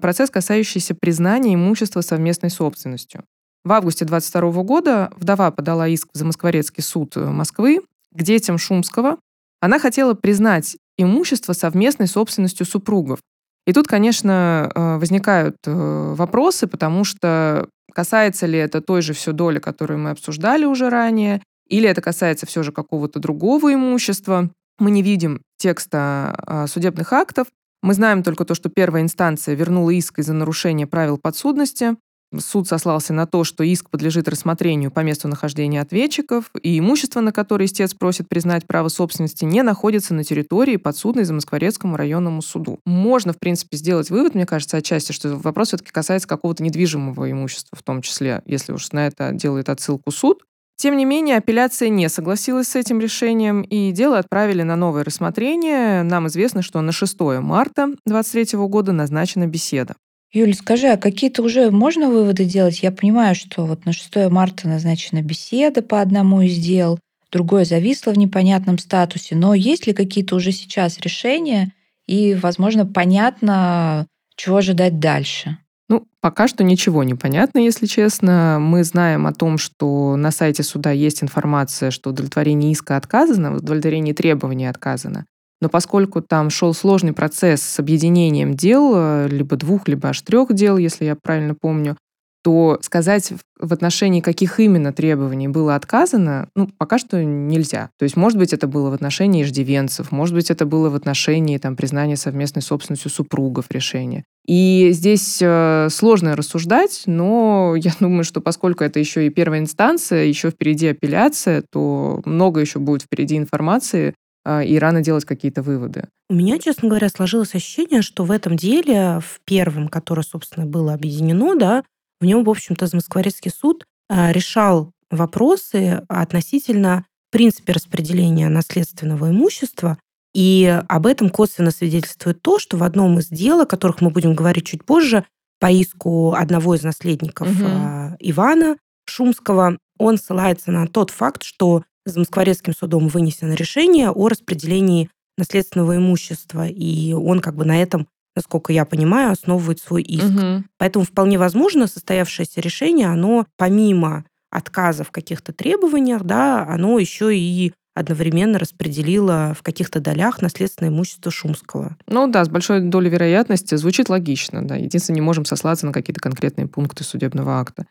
процесс, 0.00 0.30
касающийся 0.30 0.94
признания 0.94 1.54
имущества 1.54 2.00
совместной 2.00 2.50
собственностью. 2.50 3.24
В 3.62 3.72
августе 3.72 4.04
22 4.04 4.62
года 4.62 5.10
вдова 5.16 5.50
подала 5.50 5.86
иск 5.86 6.08
в 6.12 6.18
Замоскворецкий 6.18 6.82
суд 6.82 7.16
э, 7.16 7.24
Москвы 7.24 7.80
к 8.10 8.22
детям 8.22 8.56
Шумского. 8.56 9.18
Она 9.60 9.78
хотела 9.78 10.14
признать 10.14 10.78
имущество 10.96 11.52
совместной 11.52 12.06
собственностью 12.06 12.64
супругов. 12.64 13.20
И 13.66 13.72
тут, 13.74 13.86
конечно, 13.86 14.70
э, 14.74 14.96
возникают 14.96 15.56
э, 15.66 16.14
вопросы, 16.16 16.66
потому 16.66 17.04
что 17.04 17.68
касается 17.92 18.46
ли 18.46 18.58
это 18.58 18.80
той 18.80 19.02
же 19.02 19.12
все 19.12 19.32
доли, 19.32 19.58
которую 19.58 20.00
мы 20.00 20.10
обсуждали 20.10 20.64
уже 20.64 20.88
ранее, 20.88 21.42
или 21.68 21.88
это 21.88 22.00
касается 22.00 22.46
все 22.46 22.62
же 22.62 22.72
какого-то 22.72 23.20
другого 23.20 23.74
имущества. 23.74 24.50
Мы 24.80 24.90
не 24.90 25.02
видим 25.02 25.42
текста 25.58 26.34
а, 26.46 26.66
судебных 26.66 27.12
актов. 27.12 27.48
Мы 27.82 27.92
знаем 27.92 28.22
только 28.22 28.46
то, 28.46 28.54
что 28.54 28.70
первая 28.70 29.02
инстанция 29.02 29.54
вернула 29.54 29.90
иск 29.90 30.18
из-за 30.18 30.32
нарушения 30.32 30.86
правил 30.86 31.18
подсудности. 31.18 31.96
Суд 32.38 32.66
сослался 32.68 33.12
на 33.12 33.26
то, 33.26 33.42
что 33.44 33.64
иск 33.64 33.90
подлежит 33.90 34.28
рассмотрению 34.28 34.90
по 34.90 35.00
месту 35.00 35.26
нахождения 35.26 35.80
ответчиков, 35.80 36.50
и 36.62 36.78
имущество, 36.78 37.20
на 37.20 37.32
которое 37.32 37.64
истец 37.64 37.92
просит 37.92 38.28
признать 38.28 38.66
право 38.66 38.88
собственности, 38.88 39.44
не 39.44 39.62
находится 39.62 40.14
на 40.14 40.22
территории 40.22 40.76
подсудной 40.76 41.24
Замоскворецкому 41.24 41.96
районному 41.96 42.40
суду. 42.40 42.78
Можно, 42.86 43.32
в 43.32 43.38
принципе, 43.38 43.76
сделать 43.76 44.10
вывод, 44.10 44.34
мне 44.34 44.46
кажется, 44.46 44.76
отчасти, 44.76 45.10
что 45.10 45.36
вопрос 45.36 45.68
все-таки 45.68 45.90
касается 45.90 46.28
какого-то 46.28 46.62
недвижимого 46.62 47.30
имущества, 47.30 47.76
в 47.76 47.82
том 47.82 48.00
числе, 48.00 48.42
если 48.46 48.72
уж 48.72 48.92
на 48.92 49.08
это 49.08 49.32
делает 49.32 49.68
отсылку 49.68 50.12
суд. 50.12 50.44
Тем 50.80 50.96
не 50.96 51.04
менее, 51.04 51.36
апелляция 51.36 51.90
не 51.90 52.08
согласилась 52.08 52.68
с 52.68 52.74
этим 52.74 53.00
решением, 53.00 53.60
и 53.60 53.92
дело 53.92 54.18
отправили 54.18 54.62
на 54.62 54.76
новое 54.76 55.04
рассмотрение. 55.04 56.02
Нам 56.02 56.26
известно, 56.28 56.62
что 56.62 56.80
на 56.80 56.90
6 56.90 57.20
марта 57.42 57.88
2023 58.06 58.58
года 58.60 58.92
назначена 58.92 59.46
беседа. 59.46 59.94
Юля, 60.32 60.54
скажи, 60.54 60.86
а 60.86 60.96
какие-то 60.96 61.42
уже 61.42 61.70
можно 61.70 62.08
выводы 62.08 62.46
делать? 62.46 62.82
Я 62.82 62.92
понимаю, 62.92 63.34
что 63.34 63.66
вот 63.66 63.84
на 63.84 63.92
6 63.92 64.30
марта 64.30 64.68
назначена 64.68 65.20
беседа 65.20 65.82
по 65.82 66.00
одному 66.00 66.40
из 66.40 66.56
дел, 66.56 66.98
другое 67.30 67.66
зависло 67.66 68.12
в 68.12 68.16
непонятном 68.16 68.78
статусе, 68.78 69.36
но 69.36 69.52
есть 69.52 69.86
ли 69.86 69.92
какие-то 69.92 70.34
уже 70.34 70.50
сейчас 70.50 70.98
решения 70.98 71.74
и, 72.06 72.32
возможно, 72.32 72.86
понятно, 72.86 74.06
чего 74.34 74.56
ожидать 74.56 74.98
дальше? 74.98 75.58
Ну, 75.90 76.06
пока 76.20 76.46
что 76.46 76.62
ничего 76.62 77.02
не 77.02 77.14
понятно, 77.14 77.58
если 77.58 77.86
честно. 77.86 78.58
Мы 78.60 78.84
знаем 78.84 79.26
о 79.26 79.32
том, 79.32 79.58
что 79.58 80.14
на 80.14 80.30
сайте 80.30 80.62
суда 80.62 80.92
есть 80.92 81.20
информация, 81.20 81.90
что 81.90 82.10
удовлетворение 82.10 82.70
иска 82.70 82.96
отказано, 82.96 83.56
удовлетворение 83.56 84.14
требований 84.14 84.66
отказано. 84.66 85.26
Но 85.60 85.68
поскольку 85.68 86.22
там 86.22 86.48
шел 86.48 86.74
сложный 86.74 87.12
процесс 87.12 87.62
с 87.62 87.80
объединением 87.80 88.54
дел, 88.54 88.92
э, 88.94 89.28
либо 89.28 89.56
двух, 89.56 89.88
либо 89.88 90.10
аж 90.10 90.22
трех 90.22 90.52
дел, 90.54 90.76
если 90.76 91.06
я 91.06 91.16
правильно 91.20 91.56
помню, 91.60 91.96
то 92.42 92.78
сказать 92.82 93.32
в 93.58 93.72
отношении 93.72 94.20
каких 94.20 94.60
именно 94.60 94.92
требований 94.92 95.48
было 95.48 95.74
отказано, 95.74 96.48
ну, 96.54 96.68
пока 96.78 96.98
что 96.98 97.22
нельзя. 97.22 97.90
То 97.98 98.04
есть, 98.04 98.16
может 98.16 98.38
быть, 98.38 98.52
это 98.52 98.66
было 98.66 98.90
в 98.90 98.94
отношении 98.94 99.42
иждивенцев, 99.42 100.12
может 100.12 100.34
быть, 100.34 100.50
это 100.50 100.64
было 100.64 100.88
в 100.88 100.94
отношении 100.94 101.58
там, 101.58 101.76
признания 101.76 102.16
совместной 102.16 102.62
собственностью 102.62 103.10
супругов 103.10 103.66
решения. 103.70 104.24
И 104.46 104.90
здесь 104.92 105.38
э, 105.42 105.88
сложно 105.90 106.34
рассуждать, 106.34 107.02
но 107.06 107.74
я 107.78 107.92
думаю, 108.00 108.24
что 108.24 108.40
поскольку 108.40 108.84
это 108.84 108.98
еще 108.98 109.26
и 109.26 109.30
первая 109.30 109.60
инстанция, 109.60 110.24
еще 110.24 110.50
впереди 110.50 110.88
апелляция, 110.88 111.62
то 111.70 112.20
много 112.24 112.60
еще 112.60 112.78
будет 112.78 113.02
впереди 113.02 113.36
информации, 113.36 114.14
э, 114.44 114.64
и 114.64 114.78
рано 114.78 115.02
делать 115.02 115.24
какие-то 115.24 115.62
выводы. 115.62 116.04
У 116.30 116.34
меня, 116.34 116.58
честно 116.58 116.88
говоря, 116.88 117.08
сложилось 117.08 117.54
ощущение, 117.54 118.02
что 118.02 118.24
в 118.24 118.30
этом 118.30 118.56
деле, 118.56 119.20
в 119.20 119.40
первом, 119.44 119.88
которое, 119.88 120.22
собственно, 120.22 120.64
было 120.64 120.94
объединено, 120.94 121.54
да, 121.56 121.84
в 122.20 122.24
нем, 122.24 122.44
в 122.44 122.50
общем-то, 122.50 122.86
Замоскворецкий 122.86 123.50
суд 123.50 123.84
э, 124.08 124.32
решал 124.32 124.92
вопросы 125.10 126.04
относительно 126.08 127.04
принципе 127.30 127.72
распределения 127.72 128.48
наследственного 128.48 129.30
имущества. 129.30 129.98
И 130.34 130.82
об 130.88 131.06
этом 131.06 131.30
косвенно 131.30 131.70
свидетельствует 131.70 132.42
то, 132.42 132.58
что 132.58 132.76
в 132.76 132.82
одном 132.82 133.18
из 133.18 133.28
дел, 133.28 133.60
о 133.60 133.66
которых 133.66 134.00
мы 134.00 134.10
будем 134.10 134.34
говорить 134.34 134.66
чуть 134.66 134.84
позже, 134.84 135.24
по 135.58 135.70
иску 135.70 136.32
одного 136.32 136.74
из 136.74 136.82
наследников 136.82 137.48
угу. 137.48 138.16
Ивана 138.18 138.76
Шумского, 139.06 139.76
он 139.98 140.16
ссылается 140.16 140.70
на 140.70 140.86
тот 140.86 141.10
факт, 141.10 141.42
что 141.42 141.84
Замоскворецким 142.06 142.74
судом 142.74 143.08
вынесено 143.08 143.52
решение 143.52 144.10
о 144.10 144.28
распределении 144.28 145.10
наследственного 145.36 145.96
имущества, 145.96 146.66
и 146.66 147.12
он 147.12 147.40
как 147.40 147.56
бы 147.56 147.66
на 147.66 147.80
этом 147.80 148.08
насколько 148.36 148.72
я 148.72 148.84
понимаю, 148.84 149.32
основывает 149.32 149.80
свой 149.80 150.02
иск. 150.02 150.24
Угу. 150.24 150.64
Поэтому 150.78 151.04
вполне 151.04 151.38
возможно 151.38 151.86
состоявшееся 151.86 152.60
решение, 152.60 153.08
оно 153.08 153.46
помимо 153.56 154.24
отказа 154.50 155.04
в 155.04 155.10
каких-то 155.10 155.52
требованиях, 155.52 156.24
да, 156.24 156.66
оно 156.66 156.98
еще 156.98 157.36
и 157.36 157.72
одновременно 157.94 158.58
распределило 158.58 159.54
в 159.56 159.62
каких-то 159.62 160.00
долях 160.00 160.42
наследственное 160.42 160.90
имущество 160.90 161.30
Шумского. 161.30 161.96
Ну 162.06 162.26
да, 162.28 162.44
с 162.44 162.48
большой 162.48 162.80
долей 162.80 163.10
вероятности 163.10 163.74
звучит 163.74 164.08
логично, 164.08 164.66
да. 164.66 164.76
Единственное, 164.76 165.16
не 165.16 165.20
можем 165.20 165.44
сослаться 165.44 165.86
на 165.86 165.92
какие-то 165.92 166.20
конкретные 166.20 166.66
пункты 166.66 167.04
судебного 167.04 167.60
акта. 167.60 167.86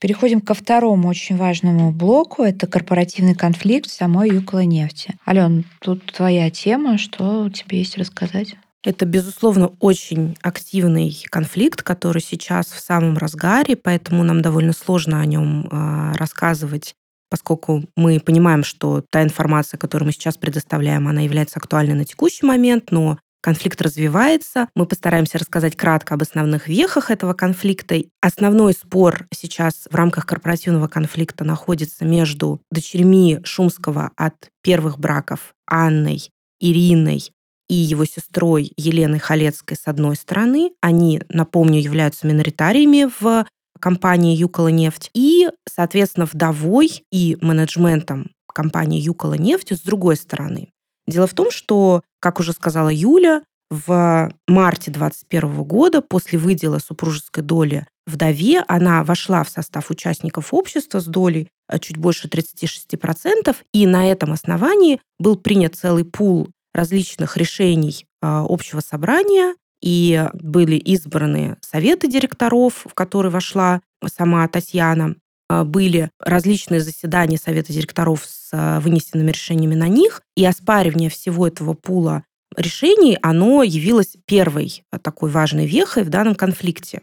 Переходим 0.00 0.40
ко 0.40 0.54
второму 0.54 1.08
очень 1.08 1.36
важному 1.36 1.92
блоку. 1.92 2.42
Это 2.42 2.66
корпоративный 2.66 3.34
конфликт 3.34 3.90
самой 3.90 4.30
Юкола 4.30 4.64
нефти. 4.64 5.14
Ален, 5.28 5.66
тут 5.80 6.10
твоя 6.12 6.50
тема. 6.50 6.96
Что 6.96 7.50
тебе 7.50 7.78
есть 7.78 7.98
рассказать? 7.98 8.56
Это, 8.82 9.04
безусловно, 9.04 9.72
очень 9.78 10.36
активный 10.42 11.24
конфликт, 11.30 11.82
который 11.82 12.22
сейчас 12.22 12.68
в 12.68 12.80
самом 12.80 13.18
разгаре, 13.18 13.76
поэтому 13.76 14.22
нам 14.24 14.40
довольно 14.40 14.72
сложно 14.72 15.20
о 15.20 15.26
нем 15.26 15.68
а, 15.70 16.14
рассказывать, 16.14 16.94
поскольку 17.28 17.84
мы 17.94 18.20
понимаем, 18.20 18.64
что 18.64 19.04
та 19.10 19.22
информация, 19.22 19.76
которую 19.76 20.06
мы 20.06 20.12
сейчас 20.12 20.38
предоставляем, 20.38 21.08
она 21.08 21.20
является 21.20 21.58
актуальной 21.58 21.94
на 21.94 22.06
текущий 22.06 22.46
момент, 22.46 22.90
но 22.90 23.18
конфликт 23.42 23.82
развивается. 23.82 24.68
Мы 24.74 24.86
постараемся 24.86 25.38
рассказать 25.38 25.76
кратко 25.76 26.14
об 26.14 26.22
основных 26.22 26.66
вехах 26.66 27.10
этого 27.10 27.34
конфликта. 27.34 28.02
Основной 28.22 28.72
спор 28.72 29.26
сейчас 29.34 29.88
в 29.90 29.94
рамках 29.94 30.24
корпоративного 30.24 30.88
конфликта 30.88 31.44
находится 31.44 32.06
между 32.06 32.62
дочерьми 32.70 33.40
Шумского 33.44 34.10
от 34.16 34.48
первых 34.62 34.98
браков 34.98 35.54
Анной, 35.66 36.30
Ириной 36.60 37.30
и 37.70 37.74
его 37.74 38.04
сестрой 38.04 38.72
Еленой 38.76 39.20
Халецкой 39.20 39.76
с 39.76 39.86
одной 39.86 40.16
стороны. 40.16 40.72
Они, 40.80 41.22
напомню, 41.28 41.80
являются 41.80 42.26
миноритариями 42.26 43.08
в 43.20 43.46
компании 43.78 44.36
Юкола 44.36 44.68
нефть 44.68 45.08
и, 45.14 45.48
соответственно, 45.68 46.26
вдовой 46.26 47.04
и 47.12 47.38
менеджментом 47.40 48.32
компании 48.52 49.00
Юкола 49.00 49.34
нефть 49.34 49.72
с 49.72 49.80
другой 49.82 50.16
стороны. 50.16 50.72
Дело 51.06 51.28
в 51.28 51.34
том, 51.34 51.52
что, 51.52 52.02
как 52.18 52.40
уже 52.40 52.52
сказала 52.52 52.88
Юля, 52.92 53.42
в 53.70 54.32
марте 54.48 54.90
2021 54.90 55.62
года 55.62 56.02
после 56.02 56.40
выдела 56.40 56.80
супружеской 56.80 57.44
доли 57.44 57.86
вдове 58.04 58.64
она 58.66 59.04
вошла 59.04 59.44
в 59.44 59.48
состав 59.48 59.90
участников 59.90 60.52
общества 60.52 60.98
с 60.98 61.04
долей 61.04 61.48
э, 61.68 61.78
чуть 61.78 61.96
больше 61.96 62.26
36%, 62.26 63.56
и 63.72 63.86
на 63.86 64.10
этом 64.10 64.32
основании 64.32 65.00
был 65.20 65.36
принят 65.36 65.76
целый 65.76 66.04
пул 66.04 66.48
различных 66.74 67.36
решений 67.36 68.06
а, 68.22 68.44
общего 68.48 68.80
собрания, 68.80 69.54
и 69.82 70.28
были 70.34 70.76
избраны 70.76 71.56
советы 71.62 72.08
директоров, 72.08 72.84
в 72.84 72.94
которые 72.94 73.32
вошла 73.32 73.80
сама 74.06 74.46
Татьяна. 74.48 75.16
А, 75.48 75.64
были 75.64 76.10
различные 76.20 76.80
заседания 76.80 77.38
совета 77.38 77.72
директоров 77.72 78.24
с 78.24 78.50
а, 78.52 78.80
вынесенными 78.80 79.30
решениями 79.30 79.74
на 79.74 79.88
них, 79.88 80.22
и 80.36 80.44
оспаривание 80.44 81.10
всего 81.10 81.46
этого 81.46 81.74
пула 81.74 82.24
решений, 82.56 83.18
оно 83.22 83.62
явилось 83.62 84.16
первой 84.26 84.84
такой 85.02 85.30
важной 85.30 85.66
вехой 85.66 86.04
в 86.04 86.08
данном 86.08 86.34
конфликте. 86.34 87.02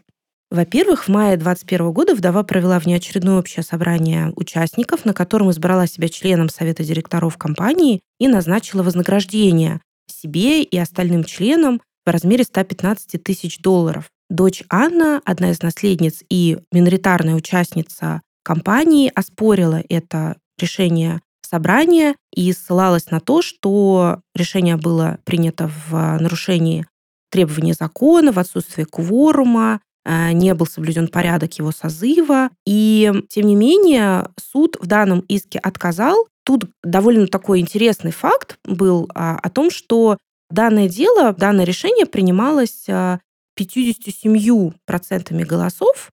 Во-первых, 0.50 1.04
в 1.04 1.08
мае 1.08 1.36
2021 1.36 1.92
года 1.92 2.14
вдова 2.14 2.42
провела 2.42 2.78
внеочередное 2.78 3.38
общее 3.38 3.62
собрание 3.62 4.32
участников, 4.34 5.04
на 5.04 5.12
котором 5.12 5.50
избрала 5.50 5.86
себя 5.86 6.08
членом 6.08 6.48
совета 6.48 6.84
директоров 6.84 7.36
компании 7.36 8.00
и 8.18 8.28
назначила 8.28 8.82
вознаграждение 8.82 9.82
себе 10.06 10.62
и 10.62 10.78
остальным 10.78 11.24
членам 11.24 11.82
в 12.06 12.10
размере 12.10 12.44
115 12.44 13.22
тысяч 13.22 13.58
долларов. 13.60 14.10
Дочь 14.30 14.62
Анна, 14.70 15.20
одна 15.26 15.50
из 15.50 15.62
наследниц 15.62 16.22
и 16.30 16.58
миноритарная 16.72 17.34
участница 17.34 18.22
компании, 18.42 19.12
оспорила 19.14 19.82
это 19.90 20.38
решение 20.58 21.20
собрания 21.42 22.14
и 22.34 22.52
ссылалась 22.52 23.10
на 23.10 23.20
то, 23.20 23.42
что 23.42 24.20
решение 24.34 24.76
было 24.76 25.18
принято 25.24 25.70
в 25.88 26.18
нарушении 26.18 26.86
требований 27.30 27.74
закона, 27.74 28.32
в 28.32 28.38
отсутствие 28.38 28.86
кворума, 28.86 29.80
не 30.08 30.54
был 30.54 30.66
соблюден 30.66 31.08
порядок 31.08 31.58
его 31.58 31.70
созыва. 31.70 32.48
И, 32.66 33.12
тем 33.28 33.46
не 33.46 33.54
менее, 33.54 34.30
суд 34.40 34.78
в 34.80 34.86
данном 34.86 35.20
иске 35.20 35.58
отказал, 35.58 36.26
тут 36.44 36.64
довольно 36.82 37.26
такой 37.26 37.60
интересный 37.60 38.12
факт 38.12 38.58
был 38.64 39.10
а, 39.14 39.36
о 39.36 39.50
том, 39.50 39.70
что 39.70 40.16
данное 40.50 40.88
дело, 40.88 41.34
данное 41.34 41.64
решение 41.64 42.06
принималось 42.06 42.86
57% 42.88 45.44
голосов, 45.44 46.10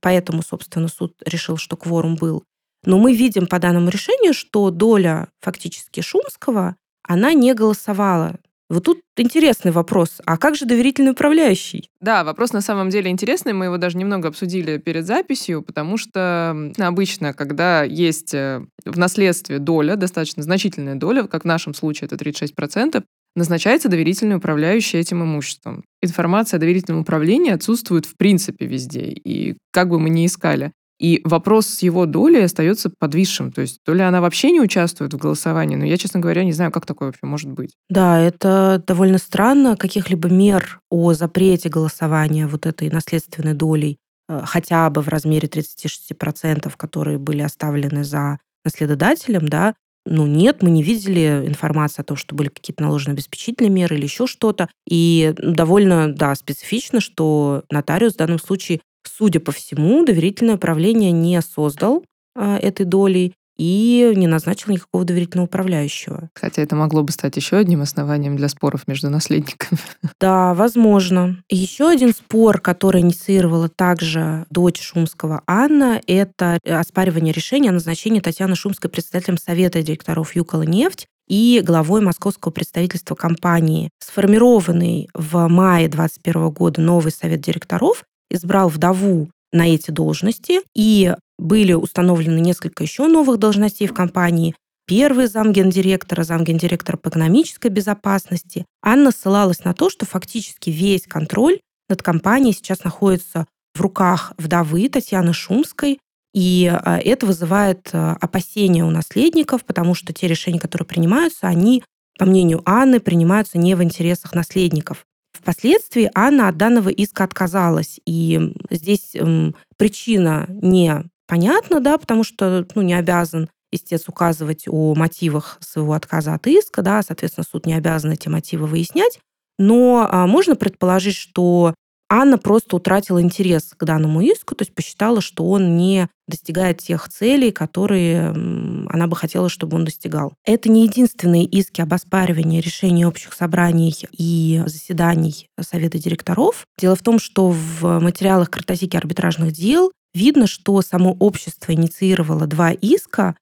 поэтому, 0.00 0.42
собственно, 0.42 0.88
суд 0.88 1.14
решил, 1.24 1.56
что 1.56 1.76
кворум 1.76 2.16
был. 2.16 2.44
Но 2.84 2.98
мы 2.98 3.16
видим 3.16 3.46
по 3.46 3.58
данному 3.58 3.88
решению, 3.88 4.34
что 4.34 4.70
доля 4.70 5.28
фактически 5.40 6.00
Шумского, 6.00 6.76
она 7.02 7.32
не 7.32 7.54
голосовала 7.54 8.36
вот 8.70 8.84
тут 8.84 9.00
интересный 9.16 9.72
вопрос. 9.72 10.20
А 10.24 10.38
как 10.38 10.56
же 10.56 10.64
доверительный 10.64 11.12
управляющий? 11.12 11.90
Да, 12.00 12.24
вопрос 12.24 12.52
на 12.52 12.62
самом 12.62 12.88
деле 12.88 13.10
интересный. 13.10 13.52
Мы 13.52 13.66
его 13.66 13.76
даже 13.76 13.98
немного 13.98 14.28
обсудили 14.28 14.78
перед 14.78 15.06
записью, 15.06 15.62
потому 15.62 15.98
что 15.98 16.72
обычно, 16.78 17.34
когда 17.34 17.84
есть 17.84 18.32
э, 18.32 18.64
в 18.84 18.98
наследстве 18.98 19.58
доля, 19.58 19.96
достаточно 19.96 20.42
значительная 20.42 20.94
доля, 20.94 21.24
как 21.24 21.42
в 21.42 21.46
нашем 21.46 21.74
случае 21.74 22.06
это 22.06 22.16
36%, 22.16 23.04
назначается 23.36 23.88
доверительный 23.88 24.36
управляющий 24.36 24.98
этим 24.98 25.22
имуществом. 25.22 25.84
Информация 26.02 26.56
о 26.58 26.60
доверительном 26.60 27.00
управлении 27.00 27.52
отсутствует 27.52 28.06
в 28.06 28.16
принципе 28.16 28.66
везде, 28.66 29.06
и 29.06 29.56
как 29.72 29.88
бы 29.88 29.98
мы 29.98 30.08
ни 30.08 30.24
искали. 30.24 30.72
И 30.98 31.20
вопрос 31.24 31.66
с 31.66 31.82
его 31.82 32.06
долей 32.06 32.42
остается 32.42 32.90
подвисшим. 32.98 33.50
То 33.50 33.62
есть 33.62 33.80
то 33.84 33.94
ли 33.94 34.02
она 34.02 34.20
вообще 34.20 34.50
не 34.52 34.60
участвует 34.60 35.12
в 35.12 35.18
голосовании, 35.18 35.76
но 35.76 35.84
я, 35.84 35.96
честно 35.96 36.20
говоря, 36.20 36.44
не 36.44 36.52
знаю, 36.52 36.70
как 36.70 36.86
такое 36.86 37.08
вообще 37.08 37.26
может 37.26 37.50
быть. 37.50 37.74
Да, 37.88 38.20
это 38.20 38.82
довольно 38.86 39.18
странно. 39.18 39.76
Каких-либо 39.76 40.28
мер 40.28 40.80
о 40.90 41.12
запрете 41.14 41.68
голосования 41.68 42.46
вот 42.46 42.66
этой 42.66 42.90
наследственной 42.90 43.54
долей 43.54 43.98
э, 44.28 44.42
хотя 44.44 44.88
бы 44.90 45.02
в 45.02 45.08
размере 45.08 45.48
36%, 45.48 46.72
которые 46.76 47.18
были 47.18 47.42
оставлены 47.42 48.04
за 48.04 48.38
наследодателем, 48.64 49.48
да, 49.48 49.74
ну 50.06 50.26
нет, 50.26 50.62
мы 50.62 50.70
не 50.70 50.82
видели 50.82 51.44
информации 51.46 52.02
о 52.02 52.04
том, 52.04 52.16
что 52.16 52.34
были 52.34 52.48
какие-то 52.48 52.82
наложены 52.82 53.14
обеспечительные 53.14 53.70
меры 53.70 53.96
или 53.96 54.04
еще 54.04 54.26
что-то. 54.26 54.68
И 54.88 55.34
довольно, 55.38 56.12
да, 56.14 56.34
специфично, 56.34 57.00
что 57.00 57.64
нотариус 57.70 58.14
в 58.14 58.18
данном 58.18 58.38
случае 58.38 58.80
судя 59.04 59.40
по 59.40 59.52
всему, 59.52 60.04
доверительное 60.04 60.56
управление 60.56 61.12
не 61.12 61.40
создал 61.42 62.04
а, 62.36 62.58
этой 62.58 62.84
долей 62.84 63.34
и 63.56 64.12
не 64.16 64.26
назначил 64.26 64.72
никакого 64.72 65.04
доверительного 65.04 65.46
управляющего. 65.46 66.28
Хотя 66.34 66.62
это 66.62 66.74
могло 66.74 67.02
бы 67.02 67.12
стать 67.12 67.36
еще 67.36 67.56
одним 67.56 67.82
основанием 67.82 68.36
для 68.36 68.48
споров 68.48 68.86
между 68.88 69.10
наследниками. 69.10 69.78
Да, 70.20 70.54
возможно. 70.54 71.42
Еще 71.50 71.88
один 71.88 72.14
спор, 72.14 72.60
который 72.60 73.02
инициировала 73.02 73.68
также 73.68 74.46
дочь 74.50 74.80
Шумского 74.80 75.42
Анна, 75.46 76.00
это 76.06 76.58
оспаривание 76.64 77.32
решения 77.32 77.70
о 77.70 77.72
назначении 77.72 78.20
Татьяны 78.20 78.56
Шумской 78.56 78.90
председателем 78.90 79.38
Совета 79.38 79.82
директоров 79.82 80.34
Юкола 80.34 80.62
нефть 80.62 81.06
и 81.28 81.62
главой 81.64 82.00
московского 82.00 82.52
представительства 82.52 83.14
компании. 83.14 83.90
Сформированный 83.98 85.08
в 85.14 85.48
мае 85.48 85.88
2021 85.88 86.50
года 86.50 86.80
новый 86.80 87.12
совет 87.12 87.40
директоров 87.40 88.04
избрал 88.34 88.68
вдову 88.68 89.28
на 89.52 89.68
эти 89.68 89.90
должности, 89.90 90.60
и 90.74 91.14
были 91.38 91.72
установлены 91.72 92.38
несколько 92.38 92.82
еще 92.82 93.06
новых 93.06 93.38
должностей 93.38 93.86
в 93.86 93.94
компании. 93.94 94.54
Первый 94.86 95.28
замгендиректора, 95.28 96.24
замгендиректора 96.24 96.96
по 96.96 97.08
экономической 97.08 97.68
безопасности. 97.68 98.66
Анна 98.82 99.12
ссылалась 99.12 99.64
на 99.64 99.72
то, 99.72 99.88
что 99.88 100.04
фактически 100.04 100.70
весь 100.70 101.06
контроль 101.06 101.60
над 101.88 102.02
компанией 102.02 102.52
сейчас 102.52 102.84
находится 102.84 103.46
в 103.74 103.80
руках 103.80 104.34
вдовы 104.36 104.88
Татьяны 104.88 105.32
Шумской, 105.32 105.98
и 106.34 106.66
а, 106.66 106.98
это 106.98 107.26
вызывает 107.26 107.88
а, 107.92 108.16
опасения 108.20 108.84
у 108.84 108.90
наследников, 108.90 109.64
потому 109.64 109.94
что 109.94 110.12
те 110.12 110.26
решения, 110.26 110.60
которые 110.60 110.86
принимаются, 110.86 111.46
они, 111.46 111.82
по 112.18 112.26
мнению 112.26 112.62
Анны, 112.64 113.00
принимаются 113.00 113.56
не 113.56 113.74
в 113.74 113.82
интересах 113.82 114.34
наследников. 114.34 115.06
Впоследствии 115.44 116.10
Анна 116.14 116.48
от 116.48 116.56
данного 116.56 116.88
иска 116.88 117.22
отказалась. 117.22 118.00
И 118.06 118.54
здесь 118.70 119.14
эм, 119.14 119.54
причина 119.76 120.46
не 120.48 121.04
понятна, 121.26 121.80
да, 121.80 121.98
потому 121.98 122.24
что 122.24 122.66
ну, 122.74 122.80
не 122.80 122.94
обязан 122.94 123.50
истец 123.70 124.08
указывать 124.08 124.64
о 124.66 124.94
мотивах 124.94 125.58
своего 125.60 125.92
отказа 125.92 126.32
от 126.32 126.46
иска, 126.46 126.80
да, 126.80 127.02
соответственно, 127.02 127.44
суд 127.44 127.66
не 127.66 127.74
обязан 127.74 128.12
эти 128.12 128.28
мотивы 128.28 128.66
выяснять. 128.66 129.18
Но 129.58 130.08
а, 130.10 130.26
можно 130.26 130.56
предположить, 130.56 131.16
что 131.16 131.74
Анна 132.16 132.38
просто 132.38 132.76
утратила 132.76 133.20
интерес 133.20 133.74
к 133.76 133.84
данному 133.84 134.20
иску, 134.20 134.54
то 134.54 134.62
есть 134.62 134.72
посчитала, 134.72 135.20
что 135.20 135.50
он 135.50 135.76
не 135.76 136.08
достигает 136.28 136.78
тех 136.78 137.08
целей, 137.08 137.50
которые 137.50 138.28
она 138.28 139.08
бы 139.08 139.16
хотела, 139.16 139.48
чтобы 139.48 139.76
он 139.76 139.84
достигал. 139.84 140.32
Это 140.44 140.68
не 140.68 140.84
единственные 140.84 141.44
иски 141.44 141.80
об 141.80 141.92
оспаривании 141.92 142.60
решений 142.60 143.04
общих 143.04 143.32
собраний 143.32 143.96
и 144.12 144.62
заседаний 144.64 145.48
Совета 145.60 145.98
директоров. 145.98 146.66
Дело 146.78 146.94
в 146.94 147.02
том, 147.02 147.18
что 147.18 147.50
в 147.50 147.98
материалах 147.98 148.48
картотеки 148.48 148.96
арбитражных 148.96 149.50
дел 149.50 149.90
видно, 150.14 150.46
что 150.46 150.82
само 150.82 151.16
общество 151.18 151.72
инициировало 151.72 152.46
два 152.46 152.70
иска 152.70 153.34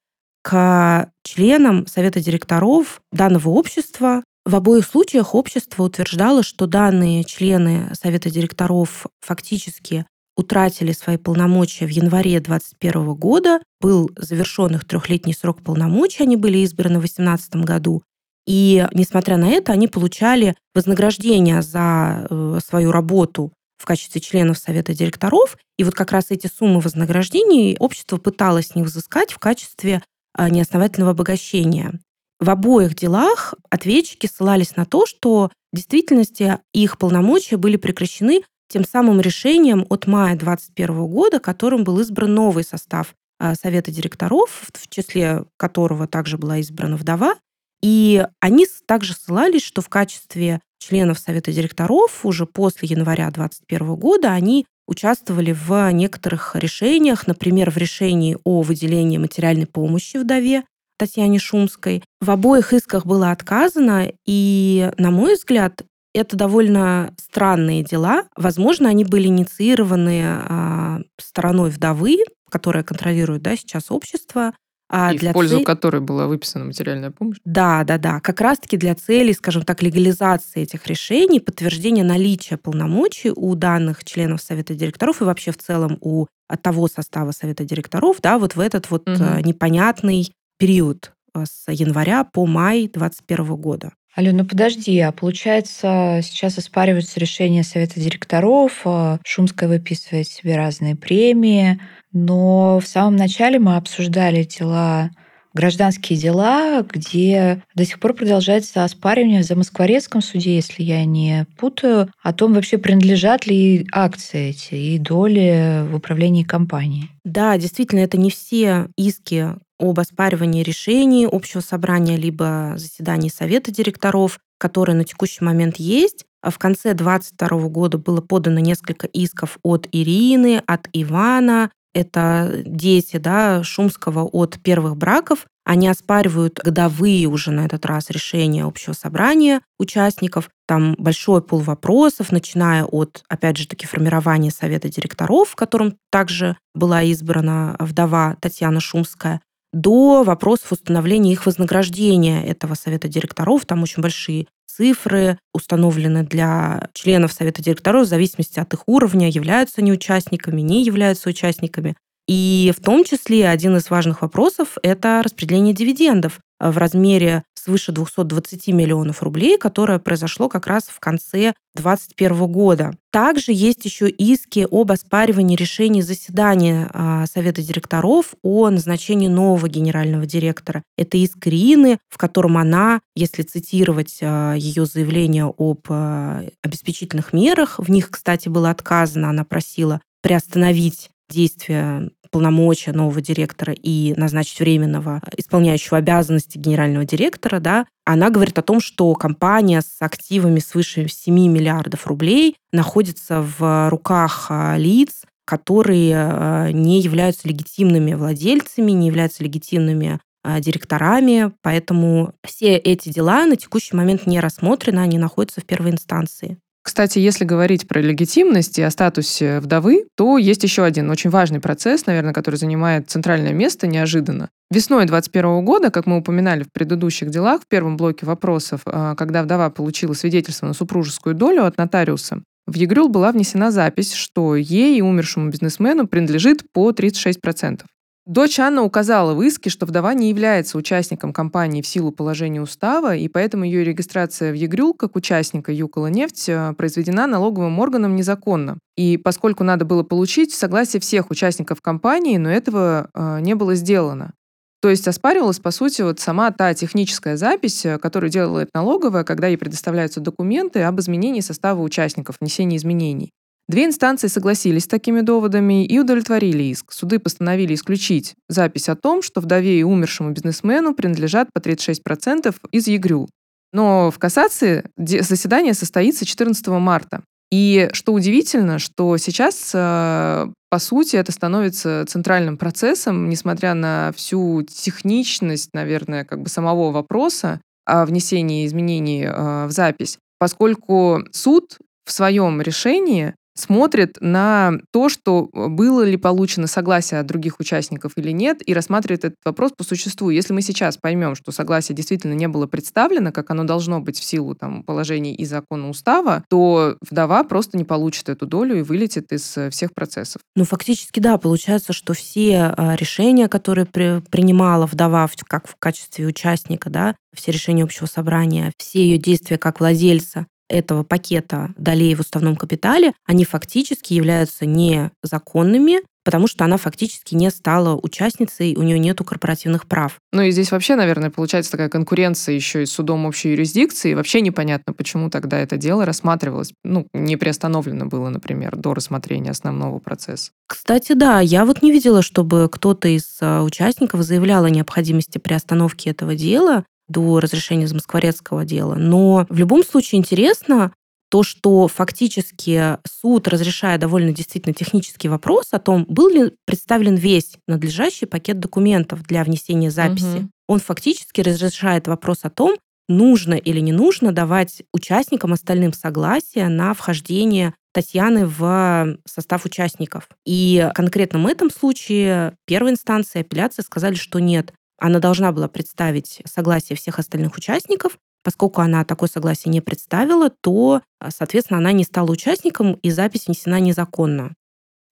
к 0.43 1.11
членам 1.25 1.87
Совета 1.87 2.21
директоров 2.21 3.03
данного 3.13 3.51
общества 3.51 4.23
в 4.45 4.57
обоих 4.57 4.87
случаях 4.87 5.35
общество 5.35 5.85
утверждало, 5.85 6.43
что 6.43 6.67
данные 6.67 7.23
члены 7.25 7.91
Совета 8.01 8.29
директоров 8.29 9.07
фактически 9.21 10.05
утратили 10.37 10.93
свои 10.93 11.17
полномочия 11.17 11.87
в 11.87 11.91
январе 11.91 12.41
2021 12.41 13.15
года. 13.15 13.61
Был 13.81 14.11
завершен 14.17 14.75
их 14.75 14.85
трехлетний 14.85 15.35
срок 15.35 15.63
полномочий, 15.63 16.25
они 16.25 16.37
были 16.37 16.59
избраны 16.59 16.99
в 16.99 17.03
2018 17.03 17.57
году. 17.57 18.03
И, 18.47 18.85
несмотря 18.93 19.37
на 19.37 19.49
это, 19.49 19.73
они 19.73 19.87
получали 19.87 20.57
вознаграждение 20.75 21.63
за 21.63 22.27
э, 22.29 22.59
свою 22.67 22.91
работу 22.91 23.53
в 23.79 23.85
качестве 23.85 24.21
членов 24.21 24.59
Совета 24.59 24.95
директоров. 24.95 25.57
И 25.79 25.85
вот 25.85 25.95
как 25.95 26.11
раз 26.11 26.27
эти 26.31 26.49
суммы 26.49 26.81
вознаграждений 26.81 27.77
общество 27.79 28.17
пыталось 28.17 28.69
с 28.69 28.75
них 28.75 28.87
взыскать 28.87 29.33
в 29.33 29.39
качестве 29.39 30.03
э, 30.37 30.49
неосновательного 30.49 31.13
обогащения. 31.13 32.01
В 32.43 32.51
обоих 32.51 32.97
делах 32.97 33.55
ответчики 33.71 34.27
ссылались 34.27 34.75
на 34.75 34.85
то, 34.85 35.07
что 35.07 35.53
в 35.73 35.77
действительности 35.77 36.59
их 36.73 36.99
полномочия 36.99 37.57
были 37.57 37.77
прекращены 37.77 38.43
тем 38.69 38.85
самым 38.85 39.21
решением 39.21 39.87
от 39.89 40.09
мая 40.09 40.35
2021 40.35 41.07
года, 41.07 41.39
которым 41.39 41.85
был 41.85 42.01
избран 42.01 42.35
новый 42.35 42.65
состав 42.65 43.15
а, 43.39 43.55
Совета 43.55 43.93
директоров, 43.93 44.65
в 44.73 44.89
числе 44.89 45.45
которого 45.57 46.09
также 46.09 46.37
была 46.37 46.59
избрана 46.59 46.97
вдова. 46.97 47.37
И 47.81 48.27
они 48.41 48.67
также 48.89 49.13
ссылались, 49.15 49.63
что 49.63 49.81
в 49.81 49.89
качестве 49.89 50.61
членов 50.81 51.21
Совета 51.21 51.53
директоров 51.53 52.27
уже 52.27 52.47
после 52.47 52.89
января 52.89 53.31
2021 53.31 53.95
года 53.95 54.33
они 54.33 54.67
участвовали 54.89 55.53
в 55.53 55.93
некоторых 55.93 56.57
решениях, 56.57 57.29
например, 57.29 57.71
в 57.71 57.77
решении 57.77 58.37
о 58.43 58.63
выделении 58.63 59.19
материальной 59.19 59.67
помощи 59.67 60.17
вдове, 60.17 60.65
Татьяне 61.03 61.41
Шумской. 61.41 62.05
В 62.21 62.31
обоих 62.31 62.73
исках 62.73 63.07
было 63.07 63.33
отказано, 63.33 64.13
и, 64.25 64.93
на 64.99 65.11
мой 65.11 65.35
взгляд, 65.35 65.83
это 66.15 66.37
довольно 66.37 67.13
странные 67.19 67.83
дела. 67.83 68.27
Возможно, 68.37 68.89
они 68.89 69.05
были 69.05 69.27
инициированы 69.27 70.23
а, 70.25 71.01
стороной 71.19 71.71
вдовы, 71.71 72.19
которая 72.49 72.85
контролирует 72.85 73.43
да, 73.43 73.57
сейчас 73.57 73.91
общество. 73.91 74.53
А 74.89 75.13
и 75.13 75.19
для 75.19 75.31
в 75.31 75.33
пользу 75.33 75.57
цель... 75.57 75.65
которой 75.65 76.01
была 76.01 76.29
выписана 76.29 76.67
материальная 76.67 77.11
помощь? 77.11 77.39
Да, 77.45 77.83
да, 77.83 77.99
да. 77.99 78.21
Как 78.21 78.41
раз-таки 78.41 78.77
для 78.77 78.95
целей, 78.95 79.33
скажем 79.33 79.65
так, 79.65 79.83
легализации 79.83 80.63
этих 80.63 80.87
решений, 80.87 81.41
подтверждения 81.41 82.05
наличия 82.05 82.59
полномочий 82.59 83.33
у 83.35 83.57
данных 83.57 84.05
членов 84.05 84.41
Совета 84.41 84.77
директоров 84.77 85.21
и 85.21 85.25
вообще 85.25 85.51
в 85.51 85.59
целом 85.59 85.99
у 86.01 86.27
того 86.63 86.87
состава 86.87 87.33
Совета 87.33 87.65
директоров, 87.65 88.19
да, 88.23 88.39
вот 88.39 88.55
в 88.55 88.61
этот 88.61 88.89
вот 88.91 89.09
угу. 89.09 89.25
непонятный 89.43 90.33
период 90.63 91.11
э, 91.35 91.45
с 91.45 91.65
января 91.73 92.23
по 92.23 92.47
май 92.47 92.83
2021 92.83 93.57
года. 93.57 93.93
Алена, 94.15 94.43
ну 94.43 94.49
подожди, 94.49 94.97
а 95.01 95.11
получается, 95.11 96.21
сейчас 96.23 96.57
оспариваются 96.57 97.19
решения 97.19 97.65
Совета 97.65 97.99
директоров, 97.99 98.83
э, 98.85 99.19
Шумская 99.25 99.69
выписывает 99.69 100.29
себе 100.29 100.57
разные 100.57 100.95
премии, 100.95 101.81
но 102.13 102.79
в 102.79 102.87
самом 102.87 103.17
начале 103.17 103.59
мы 103.59 103.75
обсуждали 103.75 104.45
дела 104.45 105.11
гражданские 105.55 106.19
дела, 106.19 106.83
где 106.83 107.63
до 107.75 107.85
сих 107.85 108.01
пор 108.01 108.15
продолжается 108.15 108.85
оспаривание 108.85 109.43
в 109.43 109.47
Замоскворецком 109.47 110.23
суде, 110.23 110.57
если 110.57 110.83
я 110.83 111.05
не 111.05 111.47
путаю, 111.57 112.11
о 112.23 112.33
том, 112.33 112.55
вообще 112.55 112.79
принадлежат 112.79 113.47
ли 113.47 113.87
акции 113.93 114.51
эти 114.51 114.75
и 114.75 114.99
доли 114.99 115.87
в 115.91 115.97
управлении 115.97 116.43
компанией. 116.43 117.11
Да, 117.25 117.57
действительно, 117.59 118.01
это 118.01 118.19
не 118.19 118.31
все 118.31 118.89
иски 118.97 119.55
об 119.79 119.99
оспаривании 119.99 120.63
решений 120.63 121.29
общего 121.31 121.61
собрания 121.61 122.17
либо 122.17 122.75
заседаний 122.77 123.31
совета 123.31 123.73
директоров, 123.73 124.39
которые 124.59 124.95
на 124.95 125.05
текущий 125.05 125.45
момент 125.45 125.77
есть. 125.77 126.25
В 126.43 126.59
конце 126.59 126.95
2022 126.95 127.69
года 127.69 127.99
было 127.99 128.21
подано 128.21 128.61
несколько 128.61 129.07
исков 129.07 129.59
от 129.63 129.89
Ирины, 129.93 130.63
от 130.67 130.89
Ивана, 130.93 131.71
это 131.95 132.63
дети 132.65 133.19
да, 133.19 133.63
Шумского 133.63 134.25
от 134.25 134.59
первых 134.63 134.97
браков, 134.97 135.47
они 135.65 135.87
оспаривают 135.87 136.59
годовые 136.59 137.29
уже 137.29 137.53
на 137.53 137.65
этот 137.65 137.87
раз 137.87 138.11
решения 138.11 138.65
общего 138.65 138.95
собрания 138.95 139.61
участников. 139.79 140.51
Там 140.67 140.97
большой 140.99 141.41
пул 141.43 141.61
вопросов, 141.61 142.33
начиная 142.33 142.85
от, 142.85 143.23
опять 143.29 143.59
же 143.59 143.69
таки, 143.69 143.87
формирования 143.87 144.51
совета 144.51 144.89
директоров, 144.89 145.51
в 145.51 145.55
котором 145.55 145.97
также 146.11 146.57
была 146.75 147.03
избрана 147.03 147.77
вдова 147.79 148.37
Татьяна 148.41 148.81
Шумская, 148.81 149.41
до 149.73 150.23
вопросов 150.23 150.73
установления 150.73 151.33
их 151.33 151.47
вознаграждения 151.47 152.45
этого 152.45 152.75
совета 152.75 153.09
директоров. 153.09 153.65
Там 153.65 153.83
очень 153.83 154.03
большие 154.03 154.49
цифры 154.77 155.39
установлены 155.53 156.23
для 156.23 156.89
членов 156.95 157.33
совета 157.33 157.63
директоров 157.63 158.07
в 158.07 158.09
зависимости 158.11 158.59
от 158.59 158.73
их 158.75 158.83
уровня, 158.87 159.29
являются 159.29 159.81
они 159.81 159.93
участниками, 159.93 160.61
не 160.61 160.85
являются 160.85 161.29
участниками. 161.29 161.95
И 162.29 162.73
в 162.77 162.81
том 162.83 163.05
числе 163.05 163.49
один 163.49 163.77
из 163.77 163.91
важных 163.91 164.23
вопросов– 164.23 164.79
это 164.83 165.23
распределение 165.25 165.75
дивидендов 165.75 166.39
в 166.71 166.79
размере 166.79 167.45
свыше 167.63 167.93
220 167.93 168.69
миллионов 168.69 169.23
рублей, 169.23 169.57
которое 169.59 169.99
произошло 169.99 170.49
как 170.49 170.67
раз 170.67 170.85
в 170.85 170.99
конце 171.01 171.55
2021 171.75 172.47
года. 172.53 172.95
Также 173.11 173.53
есть 173.53 173.85
еще 173.85 174.09
иски 174.09 174.67
об 174.71 174.91
оспаривании 174.91 175.57
решений 175.57 176.03
заседания 176.03 176.91
а, 176.93 177.27
Совета 177.27 177.63
директоров 177.63 178.35
о 178.43 178.69
назначении 178.71 179.29
нового 179.29 179.69
генерального 179.69 180.27
директора. 180.27 180.83
Это 180.97 181.19
иск 181.19 181.47
Рины, 181.47 181.99
в 182.09 182.19
котором 182.19 182.59
она, 182.59 183.01
если 183.15 183.43
цитировать 183.43 184.19
а, 184.23 184.55
ее 184.55 184.85
заявление 184.87 185.53
об 185.57 185.87
а, 185.89 186.43
обеспечительных 186.63 187.33
мерах, 187.33 187.79
в 187.79 187.91
них, 187.91 188.11
кстати, 188.11 188.49
было 188.49 188.71
отказано, 188.71 189.31
она 189.31 189.45
просила 189.45 190.01
приостановить 190.23 191.12
действия 191.33 192.11
полномочия 192.31 192.93
нового 192.93 193.21
директора 193.21 193.75
и 193.75 194.15
назначить 194.17 194.59
временного 194.61 195.21
исполняющего 195.37 195.99
обязанности 195.99 196.59
генерального 196.59 197.05
директора, 197.05 197.61
да, 197.61 197.87
она 198.05 198.31
говорит 198.31 198.59
о 198.59 198.63
том, 198.63 198.81
что 198.81 199.13
компания 199.15 199.83
с 199.83 199.97
активами 200.01 200.59
свыше 200.59 201.09
7 201.09 201.35
миллиардов 201.35 202.07
рублей 202.07 202.57
находится 202.73 203.43
в 203.43 203.89
руках 203.91 204.47
а, 204.49 204.77
лиц, 204.77 205.23
которые 205.45 206.17
а, 206.17 206.73
не 206.73 207.01
являются 207.01 207.47
легитимными 207.47 208.15
владельцами, 208.15 208.93
не 208.93 209.07
являются 209.09 209.45
легитимными 209.45 210.19
а, 210.43 210.61
директорами, 210.61 211.53
поэтому 211.63 212.33
все 212.45 212.77
эти 212.77 213.11
дела 213.11 213.47
на 213.47 213.57
текущий 213.57 213.95
момент 213.95 214.27
не 214.27 214.41
рассмотрены, 214.41 215.01
они 215.01 215.19
находятся 215.19 215.61
в 215.61 215.65
первой 215.65 215.91
инстанции. 215.93 216.59
Кстати, 216.83 217.21
если 217.21 217.45
говорить 217.45 217.87
про 217.87 218.01
легитимность 218.01 218.79
и 218.79 218.83
о 218.83 218.91
статусе 218.91 219.61
вдовы, 219.61 220.07
то 220.17 220.37
есть 220.37 220.65
еще 220.65 220.83
один 220.83 221.11
очень 221.11 221.31
важный 221.31 221.61
процесс, 221.61 222.07
наверное, 222.07 222.33
который 222.33 222.57
занимает 222.57 223.09
центральное 223.09 223.53
место 223.53 223.87
неожиданно. 223.87 224.49
Весной 224.71 225.07
2021 225.07 225.65
года, 225.65 225.91
как 225.91 226.07
мы 226.07 226.17
упоминали 226.17 226.65
в 226.65 226.73
предыдущих 226.73 227.31
делах, 227.31 227.63
в 227.63 227.69
первом 227.69 227.97
блоке 227.97 228.27
вопросов, 228.27 228.81
а, 228.87 229.15
когда 229.15 229.45
вдова 229.45 229.71
получила 229.71 230.13
свидетельство 230.15 230.67
на 230.67 230.73
супружескую 230.73 231.37
долю 231.37 231.65
от 231.67 231.77
нотариуса, 231.79 232.43
в 232.67 232.75
ЕГРЮЛ 232.75 233.09
была 233.09 233.33
внесена 233.33 233.71
запись, 233.71 234.13
что 234.13 234.57
ей 234.57 234.99
и 234.99 235.03
умершему 235.03 235.51
бизнесмену 235.51 236.07
принадлежит 236.07 236.65
по 236.73 236.91
36%. 236.93 237.83
Дочь 238.25 238.61
Анна 238.61 238.85
указала 238.85 239.35
в 239.35 239.43
иске, 239.43 239.69
что 239.69 239.85
вдова 239.85 240.15
не 240.15 240.29
является 240.29 240.79
участником 240.79 241.33
компании 241.33 241.83
в 241.83 241.89
силу 241.89 242.13
положения 242.13 242.63
устава, 242.63 243.17
и 243.17 243.27
поэтому 243.27 243.65
ее 243.65 243.83
регистрация 243.83 244.53
в 244.53 244.55
ЕГРЮЛ 244.55 244.95
как 244.95 245.17
участника 245.17 245.73
Юкола 245.73 246.07
нефть 246.07 246.49
э, 246.49 246.73
произведена 246.75 247.27
налоговым 247.27 247.81
органом 247.81 248.15
незаконно. 248.15 248.79
И 248.97 249.17
поскольку 249.17 249.65
надо 249.65 249.85
было 249.85 250.05
получить 250.05 250.55
согласие 250.55 251.01
всех 251.01 251.33
участников 251.33 251.81
компании, 251.81 252.37
но 252.37 252.49
этого 252.49 253.11
э, 253.13 253.41
не 253.41 253.57
было 253.57 253.75
сделано. 253.75 254.35
То 254.81 254.89
есть 254.89 255.09
оспаривалась, 255.09 255.59
по 255.59 255.73
сути, 255.73 256.03
вот 256.03 256.21
сама 256.21 256.53
та 256.53 256.75
техническая 256.75 257.37
запись, 257.37 257.85
э, 257.85 257.99
которую 257.99 258.31
делает 258.31 258.69
налоговая, 258.73 259.25
когда 259.25 259.49
ей 259.49 259.57
предоставляются 259.57 260.21
документы 260.21 260.83
об 260.83 261.01
изменении 261.01 261.41
состава 261.41 261.81
участников, 261.83 262.37
внесении 262.41 262.77
изменений. 262.77 263.33
Две 263.73 263.87
инстанции 263.87 264.27
согласились 264.27 264.85
с 264.85 264.87
такими 264.87 265.23
доводами 265.23 265.87
и 265.87 265.99
удовлетворили 265.99 266.65
иск. 266.65 266.93
Суды 266.93 267.19
постановили 267.19 267.73
исключить 267.73 268.35
запись 268.47 268.91
о 268.91 268.97
том, 268.97 269.23
что 269.23 269.41
вдове 269.41 269.81
и 269.81 269.83
умершему 269.83 270.33
бизнесмену 270.33 270.95
принадлежат 270.95 271.49
по 271.55 271.59
36% 271.59 272.55
из 272.71 272.87
ЕГРЮ. 272.87 273.31
Но 273.73 274.11
в 274.11 274.19
кассации 274.19 274.85
заседание 274.99 275.73
состоится 275.73 276.27
14 276.27 276.69
марта. 276.69 277.23
И 277.51 277.89
что 277.95 278.13
удивительно, 278.13 278.79
что 278.79 279.17
сейчас, 279.17 279.71
э, 279.73 280.49
по 280.69 280.79
сути, 280.79 281.17
это 281.17 281.33
становится 281.33 282.05
центральным 282.07 282.59
процессом, 282.59 283.31
несмотря 283.31 283.73
на 283.73 284.13
всю 284.15 284.65
техничность, 284.65 285.71
наверное, 285.73 286.27
как 286.27 286.43
бы 286.43 286.51
самого 286.51 286.93
вопроса 286.93 287.63
о 287.87 288.05
внесении 288.05 288.67
изменений 288.67 289.25
э, 289.25 289.67
в 289.67 289.71
запись, 289.71 290.19
поскольку 290.39 291.25
суд 291.33 291.79
в 292.05 292.13
своем 292.13 292.61
решении 292.61 293.35
смотрит 293.55 294.17
на 294.21 294.73
то, 294.93 295.09
что 295.09 295.51
э, 295.53 295.69
было 295.69 296.03
ли 296.03 296.17
получено 296.17 296.67
согласие 296.67 297.21
от 297.21 297.27
других 297.27 297.61
участников 297.61 298.13
или 298.17 298.31
нет, 298.31 298.67
и 298.67 298.75
рассматривает 298.75 299.25
этот 299.25 299.39
вопрос 299.45 299.73
по 299.73 299.85
существу. 299.85 300.31
Если 300.31 300.53
мы 300.53 300.63
сейчас 300.63 300.97
поймем, 300.97 301.35
что 301.35 301.53
согласие 301.53 301.95
действительно 301.95 302.33
не 302.33 302.49
было 302.49 302.67
представлено, 302.67 303.33
как 303.33 303.51
оно 303.51 303.65
должно 303.65 304.01
быть 304.01 304.19
в 304.19 304.25
силу 304.25 304.55
там, 304.55 304.83
положений 304.83 305.35
и 305.35 305.45
закона 305.45 305.89
устава, 305.89 306.45
то 306.49 306.97
вдова 307.09 307.45
просто 307.45 307.77
не 307.77 307.85
получит 307.85 308.29
эту 308.29 308.47
долю 308.47 308.79
и 308.79 308.83
вылетит 308.83 309.33
из 309.33 309.57
э, 309.57 309.71
всех 309.71 309.95
процессов. 309.95 310.43
Ну, 310.57 310.65
фактически, 310.65 311.21
да, 311.21 311.39
получается, 311.39 311.93
что 311.93 312.15
все 312.15 312.75
а, 312.77 312.97
решения, 312.97 313.49
которые 313.49 313.87
при, 313.87 314.21
принимала 314.31 314.87
вдова 314.87 315.29
как 315.49 315.69
в 315.69 315.77
качестве 315.79 316.27
участника, 316.27 316.91
да, 316.91 317.15
все 317.35 317.53
решения 317.53 317.85
общего 317.85 318.07
собрания, 318.07 318.73
все 318.79 319.03
ее 319.03 319.19
действия 319.19 319.59
как 319.59 319.81
владельца, 319.81 320.47
этого 320.73 321.03
пакета 321.05 321.73
долей 321.77 322.15
в 322.15 322.21
уставном 322.21 322.57
капитале, 322.57 323.13
они 323.27 323.45
фактически 323.45 324.15
являются 324.15 324.67
незаконными, 324.67 326.01
потому 326.25 326.47
что 326.47 326.65
она 326.65 326.77
фактически 326.77 327.35
не 327.35 327.51
стала 327.51 327.99
участницей, 328.01 328.75
у 328.77 328.83
нее 328.83 328.99
нет 328.99 329.19
корпоративных 329.23 329.87
прав. 329.87 330.19
Ну 330.33 330.43
и 330.43 330.51
здесь 330.51 330.73
вообще, 330.73 330.97
наверное, 330.97 331.31
получается 331.31 331.71
такая 331.71 331.89
конкуренция 331.89 332.55
еще 332.55 332.83
и 332.83 332.87
с 332.87 332.93
судом 332.93 333.25
общей 333.27 333.51
юрисдикции. 333.51 334.15
Вообще 334.15 334.41
непонятно, 334.41 334.93
почему 334.93 335.31
тогда 335.31 335.59
это 335.59 335.77
дело 335.77 336.05
рассматривалось, 336.05 336.73
ну, 336.85 337.07
не 337.13 337.37
приостановлено 337.37 338.07
было, 338.07 338.31
например, 338.31 338.77
до 338.77 338.95
рассмотрения 338.95 339.51
основного 339.51 339.99
процесса. 339.99 340.51
Кстати, 340.67 341.13
да, 341.13 341.41
я 341.41 341.65
вот 341.65 341.83
не 341.83 341.93
видела, 341.93 342.23
чтобы 342.23 342.69
кто-то 342.71 343.09
из 343.09 343.39
а, 343.41 343.63
участников 343.63 344.23
заявлял 344.23 344.65
о 344.65 344.71
необходимости 344.71 345.39
приостановки 345.39 346.09
этого 346.09 346.35
дела 346.35 346.85
до 347.09 347.41
разрешения 347.41 347.87
замоскворецкого 347.87 348.65
дела. 348.65 348.95
Но 348.95 349.47
в 349.49 349.59
любом 349.59 349.85
случае 349.85 350.19
интересно 350.19 350.93
то, 351.33 351.43
что 351.43 351.89
фактически 351.89 352.99
суд, 353.09 353.49
разрешая 353.49 353.97
довольно 353.97 354.33
действительно 354.33 354.75
технический 354.75 355.29
вопрос 355.29 355.69
о 355.71 355.79
том, 355.79 356.05
был 356.07 356.29
ли 356.29 356.53
представлен 356.67 357.15
весь 357.15 357.57
надлежащий 357.67 358.27
пакет 358.27 358.61
документов 358.61 359.23
для 359.23 359.43
внесения 359.43 359.91
записи, 359.91 360.37
угу. 360.37 360.51
он 360.69 360.81
фактически 360.81 361.41
разрешает 361.41 362.07
вопрос 362.07 362.41
о 362.43 362.51
том, 362.51 362.77
нужно 363.09 363.55
или 363.55 363.81
не 363.81 363.93
нужно 363.93 364.33
давать 364.33 364.83
участникам 364.93 365.55
остальным 365.55 365.95
согласие 365.95 366.69
на 366.69 366.93
вхождение 366.93 367.75
Татьяны 367.95 368.47
в 368.47 369.19
состав 369.27 369.65
участников. 369.65 370.29
И 370.47 370.89
конкретно 370.95 371.39
в 371.39 371.47
этом 371.47 371.71
случае 371.71 372.57
первой 372.67 372.93
инстанции 372.93 373.41
апелляции 373.41 373.83
сказали, 373.83 374.15
что 374.15 374.39
нет, 374.39 374.73
она 374.99 375.19
должна 375.19 375.53
была 375.53 375.69
представить 375.69 376.43
согласие 376.45 376.97
всех 376.97 377.19
остальных 377.19 377.57
участников. 377.57 378.19
Поскольку 378.45 378.81
она 378.81 379.05
такое 379.05 379.29
согласие 379.29 379.71
не 379.71 379.81
представила, 379.81 380.51
то, 380.51 381.01
а, 381.21 381.31
соответственно, 381.31 381.79
она 381.79 381.93
не 381.93 382.03
стала 382.03 382.31
участником, 382.31 382.95
и 382.95 383.11
запись 383.11 383.47
внесена 383.47 383.79
незаконно. 383.79 384.55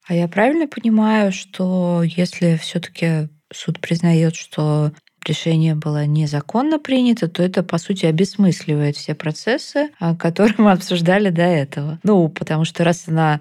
А 0.06 0.14
я 0.14 0.26
правильно 0.26 0.66
понимаю, 0.66 1.30
что 1.30 2.02
если 2.02 2.56
все-таки 2.56 3.28
суд 3.52 3.80
признает, 3.80 4.34
что 4.34 4.92
решение 5.24 5.74
было 5.74 6.06
незаконно 6.06 6.78
принято, 6.78 7.28
то 7.28 7.42
это, 7.42 7.62
по 7.62 7.78
сути, 7.78 8.06
обесмысливает 8.06 8.96
все 8.96 9.14
процессы, 9.14 9.90
которые 10.18 10.56
мы 10.58 10.72
обсуждали 10.72 11.30
до 11.30 11.42
этого. 11.42 12.00
Ну, 12.02 12.28
потому 12.28 12.64
что 12.64 12.84
раз 12.84 13.04
она 13.06 13.40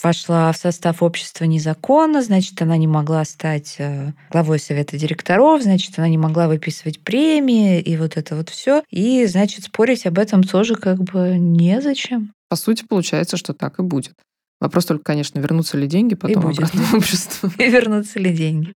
вошла 0.00 0.52
в 0.52 0.56
состав 0.56 1.02
общества 1.02 1.44
незаконно, 1.44 2.22
значит, 2.22 2.60
она 2.62 2.76
не 2.76 2.86
могла 2.86 3.24
стать 3.24 3.76
э, 3.78 4.12
главой 4.30 4.58
совета 4.58 4.98
директоров, 4.98 5.62
значит, 5.62 5.98
она 5.98 6.08
не 6.08 6.18
могла 6.18 6.48
выписывать 6.48 7.00
премии 7.00 7.80
и 7.80 7.96
вот 7.96 8.16
это 8.16 8.36
вот 8.36 8.48
все. 8.48 8.82
И, 8.90 9.26
значит, 9.26 9.64
спорить 9.64 10.06
об 10.06 10.18
этом 10.18 10.42
тоже 10.42 10.76
как 10.76 11.02
бы 11.02 11.36
незачем. 11.38 12.32
По 12.48 12.56
сути, 12.56 12.84
получается, 12.84 13.36
что 13.36 13.52
так 13.54 13.78
и 13.78 13.82
будет. 13.82 14.14
Вопрос 14.60 14.86
только, 14.86 15.04
конечно, 15.04 15.40
вернутся 15.40 15.76
ли 15.76 15.88
деньги 15.88 16.14
потом 16.14 16.50
и 16.50 16.54
обратно 16.54 16.82
в 16.82 16.94
общество. 16.94 17.50
И 17.58 17.68
вернутся 17.68 18.20
ли 18.20 18.32
деньги. 18.32 18.72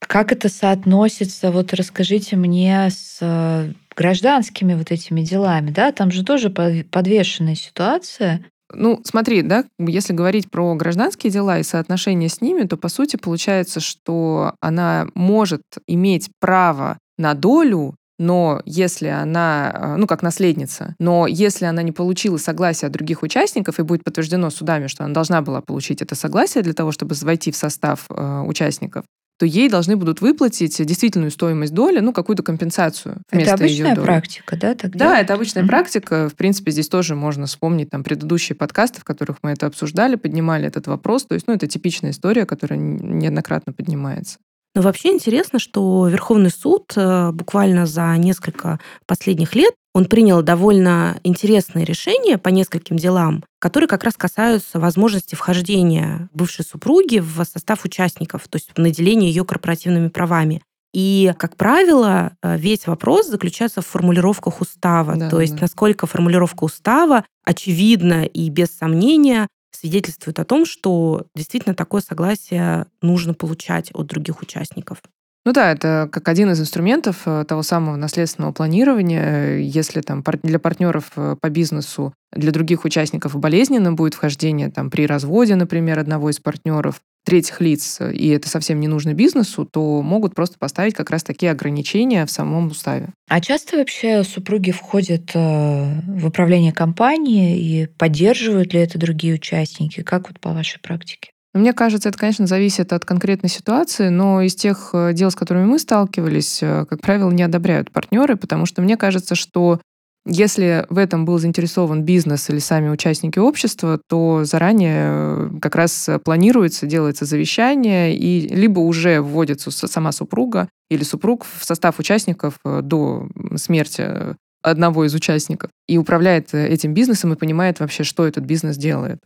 Как 0.00 0.30
это 0.30 0.50
соотносится, 0.50 1.50
вот 1.50 1.72
расскажите 1.72 2.36
мне, 2.36 2.90
с 2.90 3.18
э, 3.20 3.72
гражданскими 3.96 4.74
вот 4.74 4.90
этими 4.90 5.22
делами, 5.22 5.70
да? 5.70 5.90
Там 5.92 6.10
же 6.10 6.24
тоже 6.24 6.50
подвешенная 6.50 7.54
ситуация. 7.54 8.44
Ну, 8.76 9.00
смотри, 9.04 9.42
да, 9.42 9.64
если 9.78 10.12
говорить 10.12 10.50
про 10.50 10.74
гражданские 10.74 11.30
дела 11.30 11.58
и 11.58 11.62
соотношение 11.62 12.28
с 12.28 12.40
ними, 12.40 12.62
то, 12.66 12.76
по 12.76 12.88
сути, 12.88 13.16
получается, 13.16 13.80
что 13.80 14.54
она 14.60 15.06
может 15.14 15.62
иметь 15.86 16.30
право 16.40 16.98
на 17.18 17.34
долю 17.34 17.94
но 18.18 18.62
если 18.64 19.08
она, 19.08 19.72
э, 19.74 19.96
ну, 19.96 20.06
как 20.06 20.22
наследница, 20.22 20.94
но 20.98 21.26
если 21.26 21.64
она 21.64 21.82
не 21.82 21.92
получила 21.92 22.36
согласия 22.36 22.88
других 22.88 23.22
участников 23.22 23.80
и 23.80 23.82
будет 23.82 24.04
подтверждено 24.04 24.50
судами, 24.50 24.86
что 24.86 25.04
она 25.04 25.12
должна 25.12 25.42
была 25.42 25.60
получить 25.60 26.00
это 26.00 26.14
согласие 26.14 26.62
для 26.62 26.74
того, 26.74 26.92
чтобы 26.92 27.16
войти 27.22 27.50
в 27.50 27.56
состав 27.56 28.06
э, 28.08 28.40
участников, 28.46 29.04
то 29.38 29.46
ей 29.46 29.68
должны 29.68 29.96
будут 29.96 30.20
выплатить 30.20 30.84
действительную 30.84 31.30
стоимость 31.30 31.74
доли, 31.74 32.00
ну, 32.00 32.12
какую-то 32.12 32.42
компенсацию 32.42 33.22
вместо 33.30 33.54
Это 33.54 33.64
обычная 33.64 33.96
практика, 33.96 34.56
да? 34.56 34.74
Тогда? 34.74 34.98
Да, 34.98 35.20
это 35.20 35.34
обычная 35.34 35.62
mm-hmm. 35.62 35.68
практика. 35.68 36.28
В 36.28 36.34
принципе, 36.36 36.70
здесь 36.70 36.88
тоже 36.88 37.14
можно 37.14 37.46
вспомнить 37.46 37.90
там 37.90 38.04
предыдущие 38.04 38.56
подкасты, 38.56 39.00
в 39.00 39.04
которых 39.04 39.38
мы 39.42 39.50
это 39.50 39.66
обсуждали, 39.66 40.16
поднимали 40.16 40.66
этот 40.66 40.86
вопрос. 40.86 41.24
То 41.26 41.34
есть, 41.34 41.46
ну, 41.48 41.54
это 41.54 41.66
типичная 41.66 42.12
история, 42.12 42.46
которая 42.46 42.78
неоднократно 42.78 43.72
поднимается. 43.72 44.38
Но 44.74 44.82
вообще 44.82 45.10
интересно, 45.12 45.58
что 45.58 46.08
Верховный 46.08 46.50
суд 46.50 46.92
э, 46.96 47.30
буквально 47.32 47.86
за 47.86 48.16
несколько 48.16 48.80
последних 49.06 49.54
лет 49.54 49.74
он 49.94 50.06
принял 50.06 50.42
довольно 50.42 51.20
интересные 51.22 51.84
решения 51.84 52.36
по 52.36 52.48
нескольким 52.48 52.96
делам, 52.96 53.44
которые 53.60 53.88
как 53.88 54.02
раз 54.02 54.16
касаются 54.16 54.80
возможности 54.80 55.36
вхождения 55.36 56.28
бывшей 56.34 56.64
супруги 56.64 57.20
в 57.20 57.44
состав 57.44 57.84
участников, 57.84 58.48
то 58.48 58.56
есть 58.56 58.76
наделения 58.76 59.28
ее 59.28 59.44
корпоративными 59.44 60.08
правами. 60.08 60.62
И, 60.92 61.32
как 61.38 61.56
правило, 61.56 62.36
э, 62.42 62.56
весь 62.56 62.86
вопрос 62.86 63.26
заключается 63.26 63.82
в 63.82 63.86
формулировках 63.86 64.60
устава. 64.60 65.16
Да, 65.16 65.28
то 65.30 65.40
есть, 65.40 65.54
да. 65.54 65.62
насколько 65.62 66.06
формулировка 66.06 66.64
устава 66.64 67.24
очевидна 67.44 68.24
и 68.24 68.48
без 68.48 68.68
сомнения 68.68 69.48
свидетельствует 69.72 70.38
о 70.38 70.44
том, 70.44 70.64
что 70.64 71.26
действительно 71.34 71.74
такое 71.74 72.00
согласие 72.00 72.86
нужно 73.02 73.34
получать 73.34 73.90
от 73.92 74.06
других 74.06 74.40
участников. 74.40 75.02
Ну 75.46 75.52
да, 75.52 75.72
это 75.72 76.08
как 76.10 76.28
один 76.28 76.50
из 76.52 76.60
инструментов 76.60 77.22
э, 77.26 77.44
того 77.46 77.62
самого 77.62 77.96
наследственного 77.96 78.52
планирования. 78.52 79.58
Если 79.58 80.00
там 80.00 80.24
для 80.42 80.58
партнеров 80.58 81.12
э, 81.16 81.36
по 81.38 81.50
бизнесу, 81.50 82.14
для 82.32 82.50
других 82.50 82.86
участников 82.86 83.36
болезненно 83.36 83.92
будет 83.92 84.14
вхождение 84.14 84.70
там 84.70 84.88
при 84.88 85.06
разводе, 85.06 85.54
например, 85.54 85.98
одного 85.98 86.30
из 86.30 86.40
партнеров, 86.40 87.02
третьих 87.26 87.60
лиц, 87.60 88.00
и 88.00 88.28
это 88.28 88.48
совсем 88.48 88.80
не 88.80 88.88
нужно 88.88 89.12
бизнесу, 89.12 89.66
то 89.70 90.00
могут 90.02 90.34
просто 90.34 90.58
поставить 90.58 90.94
как 90.94 91.10
раз 91.10 91.22
такие 91.22 91.52
ограничения 91.52 92.24
в 92.24 92.30
самом 92.30 92.68
уставе. 92.68 93.10
А 93.28 93.40
часто 93.40 93.76
вообще 93.76 94.22
супруги 94.24 94.70
входят 94.70 95.30
э, 95.34 96.00
в 96.06 96.26
управление 96.26 96.72
компании 96.72 97.58
и 97.58 97.86
поддерживают 97.86 98.72
ли 98.72 98.80
это 98.80 98.98
другие 98.98 99.34
участники? 99.34 100.02
Как 100.02 100.28
вот 100.28 100.40
по 100.40 100.54
вашей 100.54 100.80
практике? 100.80 101.33
Мне 101.54 101.72
кажется, 101.72 102.08
это, 102.08 102.18
конечно, 102.18 102.48
зависит 102.48 102.92
от 102.92 103.04
конкретной 103.04 103.48
ситуации, 103.48 104.08
но 104.08 104.42
из 104.42 104.56
тех 104.56 104.90
э, 104.92 105.12
дел, 105.12 105.30
с 105.30 105.36
которыми 105.36 105.66
мы 105.66 105.78
сталкивались, 105.78 106.60
э, 106.60 106.84
как 106.90 107.00
правило, 107.00 107.30
не 107.30 107.44
одобряют 107.44 107.92
партнеры, 107.92 108.34
потому 108.34 108.66
что 108.66 108.82
мне 108.82 108.96
кажется, 108.96 109.36
что 109.36 109.80
если 110.26 110.84
в 110.88 110.98
этом 110.98 111.24
был 111.24 111.38
заинтересован 111.38 112.02
бизнес 112.02 112.50
или 112.50 112.58
сами 112.58 112.88
участники 112.88 113.38
общества, 113.38 114.00
то 114.08 114.42
заранее 114.42 115.04
э, 115.06 115.50
как 115.62 115.76
раз 115.76 116.10
планируется, 116.24 116.86
делается 116.86 117.24
завещание, 117.24 118.16
и 118.16 118.48
либо 118.48 118.80
уже 118.80 119.20
вводится 119.20 119.70
сама 119.70 120.10
супруга 120.10 120.68
или 120.90 121.04
супруг 121.04 121.44
в 121.44 121.64
состав 121.64 122.00
участников 122.00 122.58
до 122.64 123.28
смерти 123.54 124.34
одного 124.60 125.04
из 125.04 125.14
участников 125.14 125.70
и 125.86 125.98
управляет 125.98 126.52
этим 126.52 126.94
бизнесом 126.94 127.32
и 127.32 127.36
понимает 127.36 127.78
вообще, 127.78 128.02
что 128.02 128.26
этот 128.26 128.44
бизнес 128.44 128.76
делает. 128.76 129.20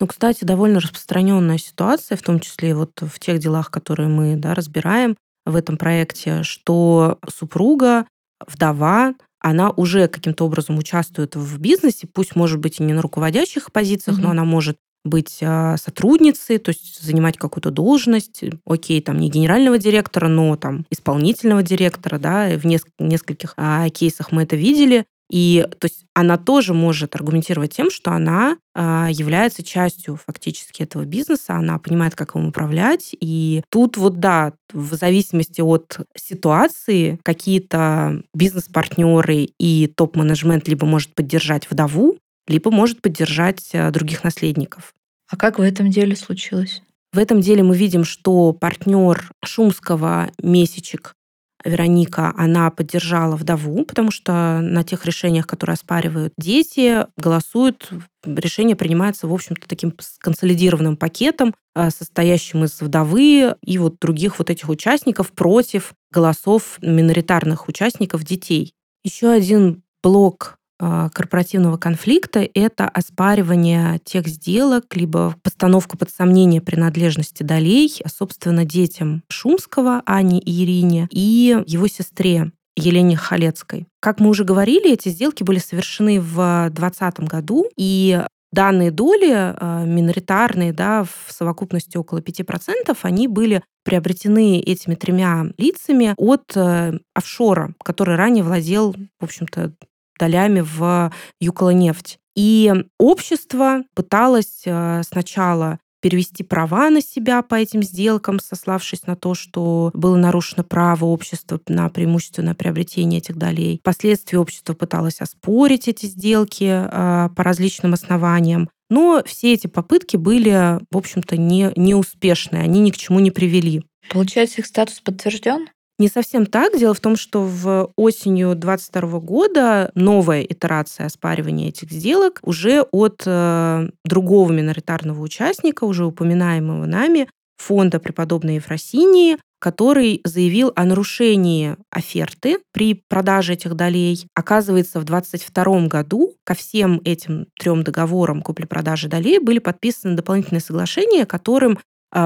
Ну, 0.00 0.06
кстати, 0.06 0.44
довольно 0.44 0.80
распространенная 0.80 1.58
ситуация, 1.58 2.16
в 2.16 2.22
том 2.22 2.40
числе 2.40 2.74
вот 2.74 2.92
в 3.00 3.18
тех 3.18 3.38
делах, 3.38 3.70
которые 3.70 4.08
мы 4.08 4.36
да, 4.36 4.54
разбираем 4.54 5.16
в 5.46 5.56
этом 5.56 5.76
проекте, 5.76 6.42
что 6.42 7.18
супруга, 7.28 8.06
вдова 8.46 9.14
она 9.40 9.70
уже 9.70 10.08
каким-то 10.08 10.46
образом 10.46 10.78
участвует 10.78 11.36
в 11.36 11.58
бизнесе, 11.58 12.08
пусть, 12.10 12.34
может 12.34 12.58
быть, 12.60 12.80
и 12.80 12.82
не 12.82 12.94
на 12.94 13.02
руководящих 13.02 13.72
позициях, 13.72 14.18
mm-hmm. 14.18 14.22
но 14.22 14.30
она 14.30 14.44
может 14.44 14.78
быть 15.04 15.38
а, 15.42 15.76
сотрудницей, 15.76 16.56
то 16.56 16.70
есть 16.70 17.02
занимать 17.02 17.36
какую-то 17.36 17.70
должность, 17.70 18.42
окей, 18.64 19.02
там 19.02 19.18
не 19.18 19.28
генерального 19.28 19.78
директора, 19.78 20.28
но 20.28 20.56
там 20.56 20.86
исполнительного 20.90 21.62
директора, 21.62 22.18
да, 22.18 22.48
в 22.56 22.64
нескольких 22.64 23.52
а, 23.58 23.88
кейсах 23.90 24.32
мы 24.32 24.44
это 24.44 24.56
видели, 24.56 25.04
и 25.34 25.66
то 25.80 25.86
есть 25.86 26.04
она 26.14 26.38
тоже 26.38 26.74
может 26.74 27.16
аргументировать 27.16 27.74
тем, 27.74 27.90
что 27.90 28.12
она 28.12 28.56
э, 28.72 29.08
является 29.10 29.64
частью 29.64 30.14
фактически 30.14 30.84
этого 30.84 31.04
бизнеса, 31.04 31.54
она 31.54 31.80
понимает, 31.80 32.14
как 32.14 32.36
им 32.36 32.46
управлять. 32.46 33.16
И 33.20 33.64
тут 33.68 33.96
вот 33.96 34.20
да, 34.20 34.52
в 34.72 34.94
зависимости 34.94 35.60
от 35.60 35.98
ситуации 36.16 37.18
какие-то 37.24 38.22
бизнес-партнеры 38.32 39.48
и 39.58 39.88
топ-менеджмент 39.96 40.68
либо 40.68 40.86
может 40.86 41.12
поддержать 41.16 41.68
вдову, 41.68 42.16
либо 42.46 42.70
может 42.70 43.02
поддержать 43.02 43.70
э, 43.72 43.90
других 43.90 44.22
наследников. 44.22 44.94
А 45.28 45.36
как 45.36 45.58
в 45.58 45.62
этом 45.62 45.90
деле 45.90 46.14
случилось? 46.14 46.80
В 47.12 47.18
этом 47.18 47.40
деле 47.40 47.64
мы 47.64 47.76
видим, 47.76 48.04
что 48.04 48.52
партнер 48.52 49.32
Шумского 49.44 50.30
месячек 50.40 51.16
Вероника, 51.64 52.32
она 52.36 52.70
поддержала 52.70 53.36
вдову, 53.36 53.84
потому 53.84 54.10
что 54.10 54.60
на 54.60 54.84
тех 54.84 55.04
решениях, 55.06 55.46
которые 55.46 55.74
оспаривают 55.74 56.34
дети, 56.36 57.06
голосуют, 57.16 57.90
решение 58.24 58.76
принимается, 58.76 59.26
в 59.26 59.32
общем-то, 59.32 59.66
таким 59.66 59.94
консолидированным 60.18 60.96
пакетом, 60.96 61.54
а, 61.74 61.90
состоящим 61.90 62.64
из 62.64 62.80
вдовы 62.80 63.54
и 63.62 63.78
вот 63.78 63.98
других 63.98 64.38
вот 64.38 64.50
этих 64.50 64.68
участников 64.68 65.32
против 65.32 65.94
голосов 66.12 66.78
миноритарных 66.82 67.68
участников 67.68 68.24
детей. 68.24 68.74
Еще 69.02 69.28
один 69.28 69.82
блок 70.02 70.58
корпоративного 70.78 71.76
конфликта– 71.76 72.48
это 72.54 72.88
оспаривание 72.88 74.00
тех 74.04 74.26
сделок, 74.26 74.84
либо 74.96 75.34
постановка 75.42 75.96
под 75.96 76.10
сомнение 76.10 76.60
принадлежности 76.60 77.42
долей, 77.42 78.02
собственно, 78.06 78.64
детям 78.64 79.22
Шумского, 79.28 80.02
Ане 80.06 80.40
и 80.40 80.64
Ирине, 80.64 81.08
и 81.10 81.62
его 81.66 81.86
сестре 81.86 82.50
Елене 82.76 83.16
Халецкой. 83.16 83.86
Как 84.00 84.20
мы 84.20 84.30
уже 84.30 84.44
говорили, 84.44 84.92
эти 84.92 85.08
сделки 85.08 85.42
были 85.42 85.58
совершены 85.58 86.20
в 86.20 86.70
2020 86.70 87.20
году, 87.20 87.66
и 87.76 88.22
данные 88.52 88.90
доли 88.90 89.32
а, 89.32 89.84
миноритарные, 89.84 90.72
да, 90.72 91.04
в 91.04 91.32
совокупности 91.32 91.96
около 91.96 92.18
5%, 92.18 92.96
они 93.02 93.28
были 93.28 93.62
приобретены 93.84 94.60
этими 94.60 94.94
тремя 94.94 95.46
лицами 95.58 96.14
от 96.16 96.56
э, 96.56 96.98
офшора, 97.14 97.74
который 97.84 98.16
ранее 98.16 98.42
владел, 98.42 98.94
в 99.20 99.24
общем-то, 99.24 99.74
долями 100.18 100.60
в 100.60 101.12
Юколонефть. 101.40 102.18
И 102.36 102.72
общество 102.98 103.84
пыталось 103.94 104.62
э, 104.64 105.02
сначала 105.08 105.78
перевести 106.04 106.42
права 106.42 106.90
на 106.90 107.00
себя 107.00 107.40
по 107.40 107.54
этим 107.54 107.82
сделкам, 107.82 108.38
сославшись 108.38 109.06
на 109.06 109.16
то, 109.16 109.34
что 109.34 109.90
было 109.94 110.16
нарушено 110.16 110.62
право 110.62 111.06
общества 111.06 111.58
на 111.66 111.88
преимущественное 111.88 112.54
приобретение 112.54 113.20
этих 113.20 113.36
долей. 113.36 113.78
Впоследствии 113.80 114.36
общество 114.36 114.74
пыталось 114.74 115.22
оспорить 115.22 115.88
эти 115.88 116.04
сделки 116.04 116.64
э, 116.64 117.30
по 117.34 117.42
различным 117.42 117.94
основаниям. 117.94 118.68
Но 118.90 119.22
все 119.24 119.54
эти 119.54 119.66
попытки 119.66 120.18
были, 120.18 120.78
в 120.90 120.96
общем-то, 120.98 121.38
не, 121.38 121.72
неуспешные, 121.74 122.64
они 122.64 122.80
ни 122.80 122.90
к 122.90 122.98
чему 122.98 123.18
не 123.20 123.30
привели. 123.30 123.82
Получается, 124.10 124.60
их 124.60 124.66
статус 124.66 125.00
подтвержден? 125.00 125.68
Не 125.98 126.08
совсем 126.08 126.46
так. 126.46 126.76
Дело 126.76 126.92
в 126.92 127.00
том, 127.00 127.16
что 127.16 127.42
в 127.42 127.92
осенью 127.96 128.56
2022 128.56 129.20
года 129.20 129.90
новая 129.94 130.42
итерация 130.42 131.06
оспаривания 131.06 131.68
этих 131.68 131.90
сделок 131.90 132.40
уже 132.42 132.82
от 132.82 133.22
э, 133.24 133.88
другого 134.04 134.50
миноритарного 134.50 135.20
участника, 135.22 135.84
уже 135.84 136.04
упоминаемого 136.04 136.86
нами, 136.86 137.28
фонда 137.58 138.00
преподобной 138.00 138.56
Ефросинии, 138.56 139.38
который 139.60 140.20
заявил 140.24 140.72
о 140.76 140.84
нарушении 140.84 141.76
оферты 141.90 142.58
при 142.72 143.02
продаже 143.08 143.54
этих 143.54 143.74
долей. 143.74 144.26
Оказывается, 144.34 145.00
в 145.00 145.04
2022 145.04 145.86
году 145.86 146.34
ко 146.44 146.54
всем 146.54 147.00
этим 147.04 147.46
трем 147.58 147.82
договорам 147.82 148.42
купли-продажи 148.42 149.08
долей 149.08 149.38
были 149.38 149.60
подписаны 149.60 150.16
дополнительные 150.16 150.60
соглашения, 150.60 151.24
которым 151.24 151.78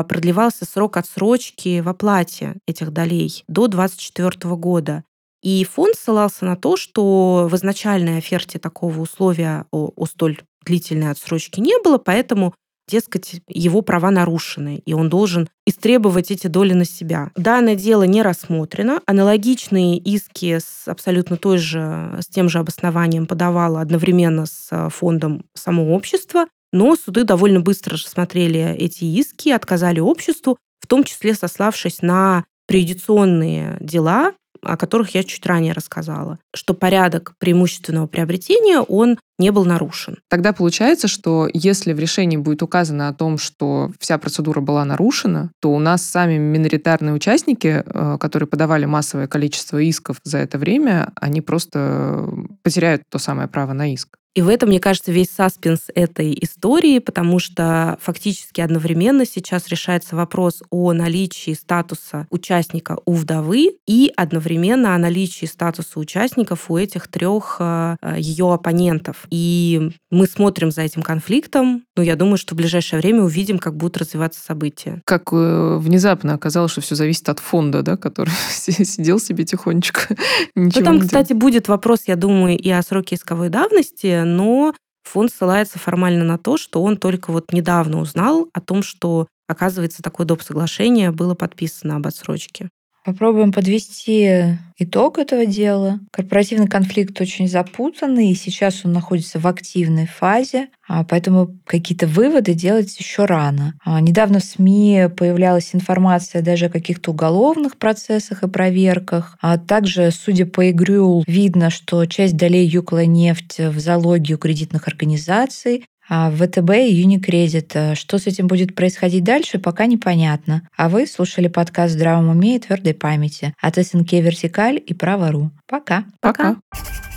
продлевался 0.08 0.64
срок 0.64 0.96
отсрочки 0.96 1.80
в 1.80 1.88
оплате 1.88 2.56
этих 2.66 2.92
долей 2.92 3.44
до 3.48 3.66
2024 3.66 4.54
года. 4.56 5.04
И 5.42 5.64
фонд 5.64 5.94
ссылался 5.94 6.44
на 6.44 6.56
то, 6.56 6.76
что 6.76 7.48
в 7.50 7.54
изначальной 7.56 8.18
оферте 8.18 8.58
такого 8.58 9.00
условия 9.00 9.66
о, 9.70 9.90
о 9.94 10.06
столь 10.06 10.40
длительной 10.64 11.10
отсрочке 11.10 11.60
не 11.60 11.80
было, 11.82 11.98
поэтому 11.98 12.54
дескать, 12.88 13.40
его 13.48 13.82
права 13.82 14.10
нарушены, 14.10 14.82
и 14.84 14.94
он 14.94 15.08
должен 15.08 15.48
истребовать 15.66 16.30
эти 16.30 16.46
доли 16.46 16.72
на 16.72 16.84
себя. 16.84 17.30
Данное 17.36 17.76
дело 17.76 18.04
не 18.04 18.22
рассмотрено. 18.22 19.00
Аналогичные 19.06 19.98
иски 19.98 20.58
с 20.58 20.88
абсолютно 20.88 21.36
той 21.36 21.58
же, 21.58 22.18
с 22.20 22.26
тем 22.26 22.48
же 22.48 22.58
обоснованием 22.58 23.26
подавало 23.26 23.80
одновременно 23.80 24.46
с 24.46 24.90
фондом 24.90 25.44
само 25.54 25.94
общество. 25.94 26.46
Но 26.72 26.96
суды 26.96 27.24
довольно 27.24 27.60
быстро 27.60 27.94
рассмотрели 27.94 28.74
эти 28.76 29.04
иски, 29.04 29.50
отказали 29.50 30.00
обществу, 30.00 30.58
в 30.80 30.86
том 30.86 31.04
числе 31.04 31.34
сославшись 31.34 32.02
на 32.02 32.44
преюдиционные 32.66 33.78
дела, 33.80 34.34
о 34.62 34.76
которых 34.76 35.14
я 35.14 35.22
чуть 35.24 35.44
ранее 35.46 35.72
рассказала, 35.72 36.38
что 36.54 36.74
порядок 36.74 37.34
преимущественного 37.38 38.06
приобретения, 38.06 38.80
он 38.80 39.18
не 39.38 39.52
был 39.52 39.64
нарушен. 39.64 40.18
Тогда 40.28 40.52
получается, 40.52 41.06
что 41.06 41.48
если 41.52 41.92
в 41.92 41.98
решении 41.98 42.36
будет 42.36 42.62
указано 42.62 43.08
о 43.08 43.14
том, 43.14 43.38
что 43.38 43.92
вся 44.00 44.18
процедура 44.18 44.60
была 44.60 44.84
нарушена, 44.84 45.52
то 45.60 45.70
у 45.70 45.78
нас 45.78 46.02
сами 46.02 46.38
миноритарные 46.38 47.14
участники, 47.14 47.84
э, 47.84 48.18
которые 48.18 48.48
подавали 48.48 48.84
массовое 48.84 49.28
количество 49.28 49.78
исков 49.78 50.16
за 50.24 50.38
это 50.38 50.58
время, 50.58 51.12
они 51.14 51.40
просто 51.40 52.28
потеряют 52.62 53.02
то 53.08 53.18
самое 53.18 53.48
право 53.48 53.72
на 53.72 53.92
иск. 53.92 54.17
И 54.34 54.42
в 54.42 54.48
этом, 54.48 54.68
мне 54.68 54.80
кажется, 54.80 55.10
весь 55.10 55.30
саспенс 55.30 55.86
этой 55.94 56.36
истории, 56.40 56.98
потому 56.98 57.38
что 57.38 57.98
фактически 58.00 58.60
одновременно 58.60 59.24
сейчас 59.26 59.68
решается 59.68 60.16
вопрос 60.16 60.62
о 60.70 60.92
наличии 60.92 61.54
статуса 61.54 62.26
участника 62.30 62.98
у 63.04 63.14
вдовы 63.14 63.76
и 63.86 64.12
одновременно 64.16 64.94
о 64.94 64.98
наличии 64.98 65.46
статуса 65.46 65.98
участников 65.98 66.70
у 66.70 66.76
этих 66.76 67.08
трех 67.08 67.56
э, 67.58 67.96
ее 68.18 68.52
оппонентов. 68.52 69.26
И 69.30 69.90
мы 70.10 70.26
смотрим 70.26 70.70
за 70.70 70.82
этим 70.82 71.02
конфликтом. 71.02 71.84
Но 71.96 72.02
я 72.02 72.14
думаю, 72.14 72.38
что 72.38 72.54
в 72.54 72.58
ближайшее 72.58 73.00
время 73.00 73.22
увидим, 73.22 73.58
как 73.58 73.76
будут 73.76 73.96
развиваться 73.96 74.40
события. 74.40 75.02
Как 75.04 75.32
э, 75.32 75.78
внезапно 75.78 76.34
оказалось, 76.34 76.72
что 76.72 76.80
все 76.80 76.94
зависит 76.94 77.28
от 77.28 77.40
фонда, 77.40 77.82
да, 77.82 77.96
который 77.96 78.30
сидел 78.50 79.18
себе 79.18 79.44
тихонечко. 79.44 80.16
Ну, 80.54 80.70
там, 80.70 81.00
кстати, 81.00 81.32
будет 81.32 81.68
вопрос, 81.68 82.00
я 82.06 82.16
думаю, 82.16 82.58
и 82.58 82.70
о 82.70 82.82
сроке 82.82 83.16
исковой 83.16 83.48
давности, 83.48 84.17
но 84.24 84.74
фонд 85.04 85.32
ссылается 85.32 85.78
формально 85.78 86.24
на 86.24 86.38
то, 86.38 86.56
что 86.56 86.82
он 86.82 86.96
только 86.96 87.32
вот 87.32 87.52
недавно 87.52 88.00
узнал 88.00 88.48
о 88.52 88.60
том, 88.60 88.82
что, 88.82 89.26
оказывается, 89.48 90.02
такое 90.02 90.26
доп. 90.26 90.42
соглашение 90.42 91.10
было 91.10 91.34
подписано 91.34 91.96
об 91.96 92.06
отсрочке. 92.06 92.68
Попробуем 93.08 93.52
подвести 93.52 94.58
итог 94.78 95.16
этого 95.16 95.46
дела. 95.46 95.98
Корпоративный 96.12 96.66
конфликт 96.66 97.18
очень 97.22 97.48
запутанный, 97.48 98.30
и 98.30 98.34
сейчас 98.34 98.84
он 98.84 98.92
находится 98.92 99.38
в 99.38 99.46
активной 99.46 100.06
фазе, 100.06 100.68
а 100.86 101.04
поэтому 101.04 101.56
какие-то 101.64 102.06
выводы 102.06 102.52
делать 102.52 102.94
еще 102.98 103.24
рано. 103.24 103.72
А 103.82 103.98
недавно 104.02 104.40
в 104.40 104.44
СМИ 104.44 105.04
появлялась 105.16 105.74
информация 105.74 106.42
даже 106.42 106.66
о 106.66 106.70
каких-то 106.70 107.12
уголовных 107.12 107.78
процессах 107.78 108.42
и 108.42 108.48
проверках. 108.48 109.38
А 109.40 109.56
также, 109.56 110.10
судя 110.10 110.44
по 110.44 110.68
ИГРЮЛ, 110.68 111.24
видно, 111.26 111.70
что 111.70 112.04
часть 112.04 112.36
долей 112.36 112.66
Юкла 112.66 113.06
нефть 113.06 113.58
в 113.58 113.78
залоге 113.80 114.34
у 114.34 114.38
кредитных 114.38 114.86
организаций, 114.86 115.86
а 116.08 116.30
ВТБ 116.30 116.70
и 116.88 117.04
Unicredit. 117.04 117.70
Э, 117.74 117.94
что 117.94 118.18
с 118.18 118.26
этим 118.26 118.46
будет 118.46 118.74
происходить 118.74 119.24
дальше, 119.24 119.58
пока 119.58 119.86
непонятно. 119.86 120.68
А 120.76 120.88
вы 120.88 121.06
слушали 121.06 121.48
подкаст 121.48 121.94
«Здравом 121.94 122.28
уме 122.28 122.56
и 122.56 122.58
твердой 122.58 122.94
памяти» 122.94 123.54
от 123.60 123.76
СНК 123.76 124.12
«Вертикаль» 124.12 124.80
и 124.84 124.94
«Право.ру». 124.94 125.50
Пока. 125.66 126.04
Пока. 126.20 126.56
Пока. 126.70 127.07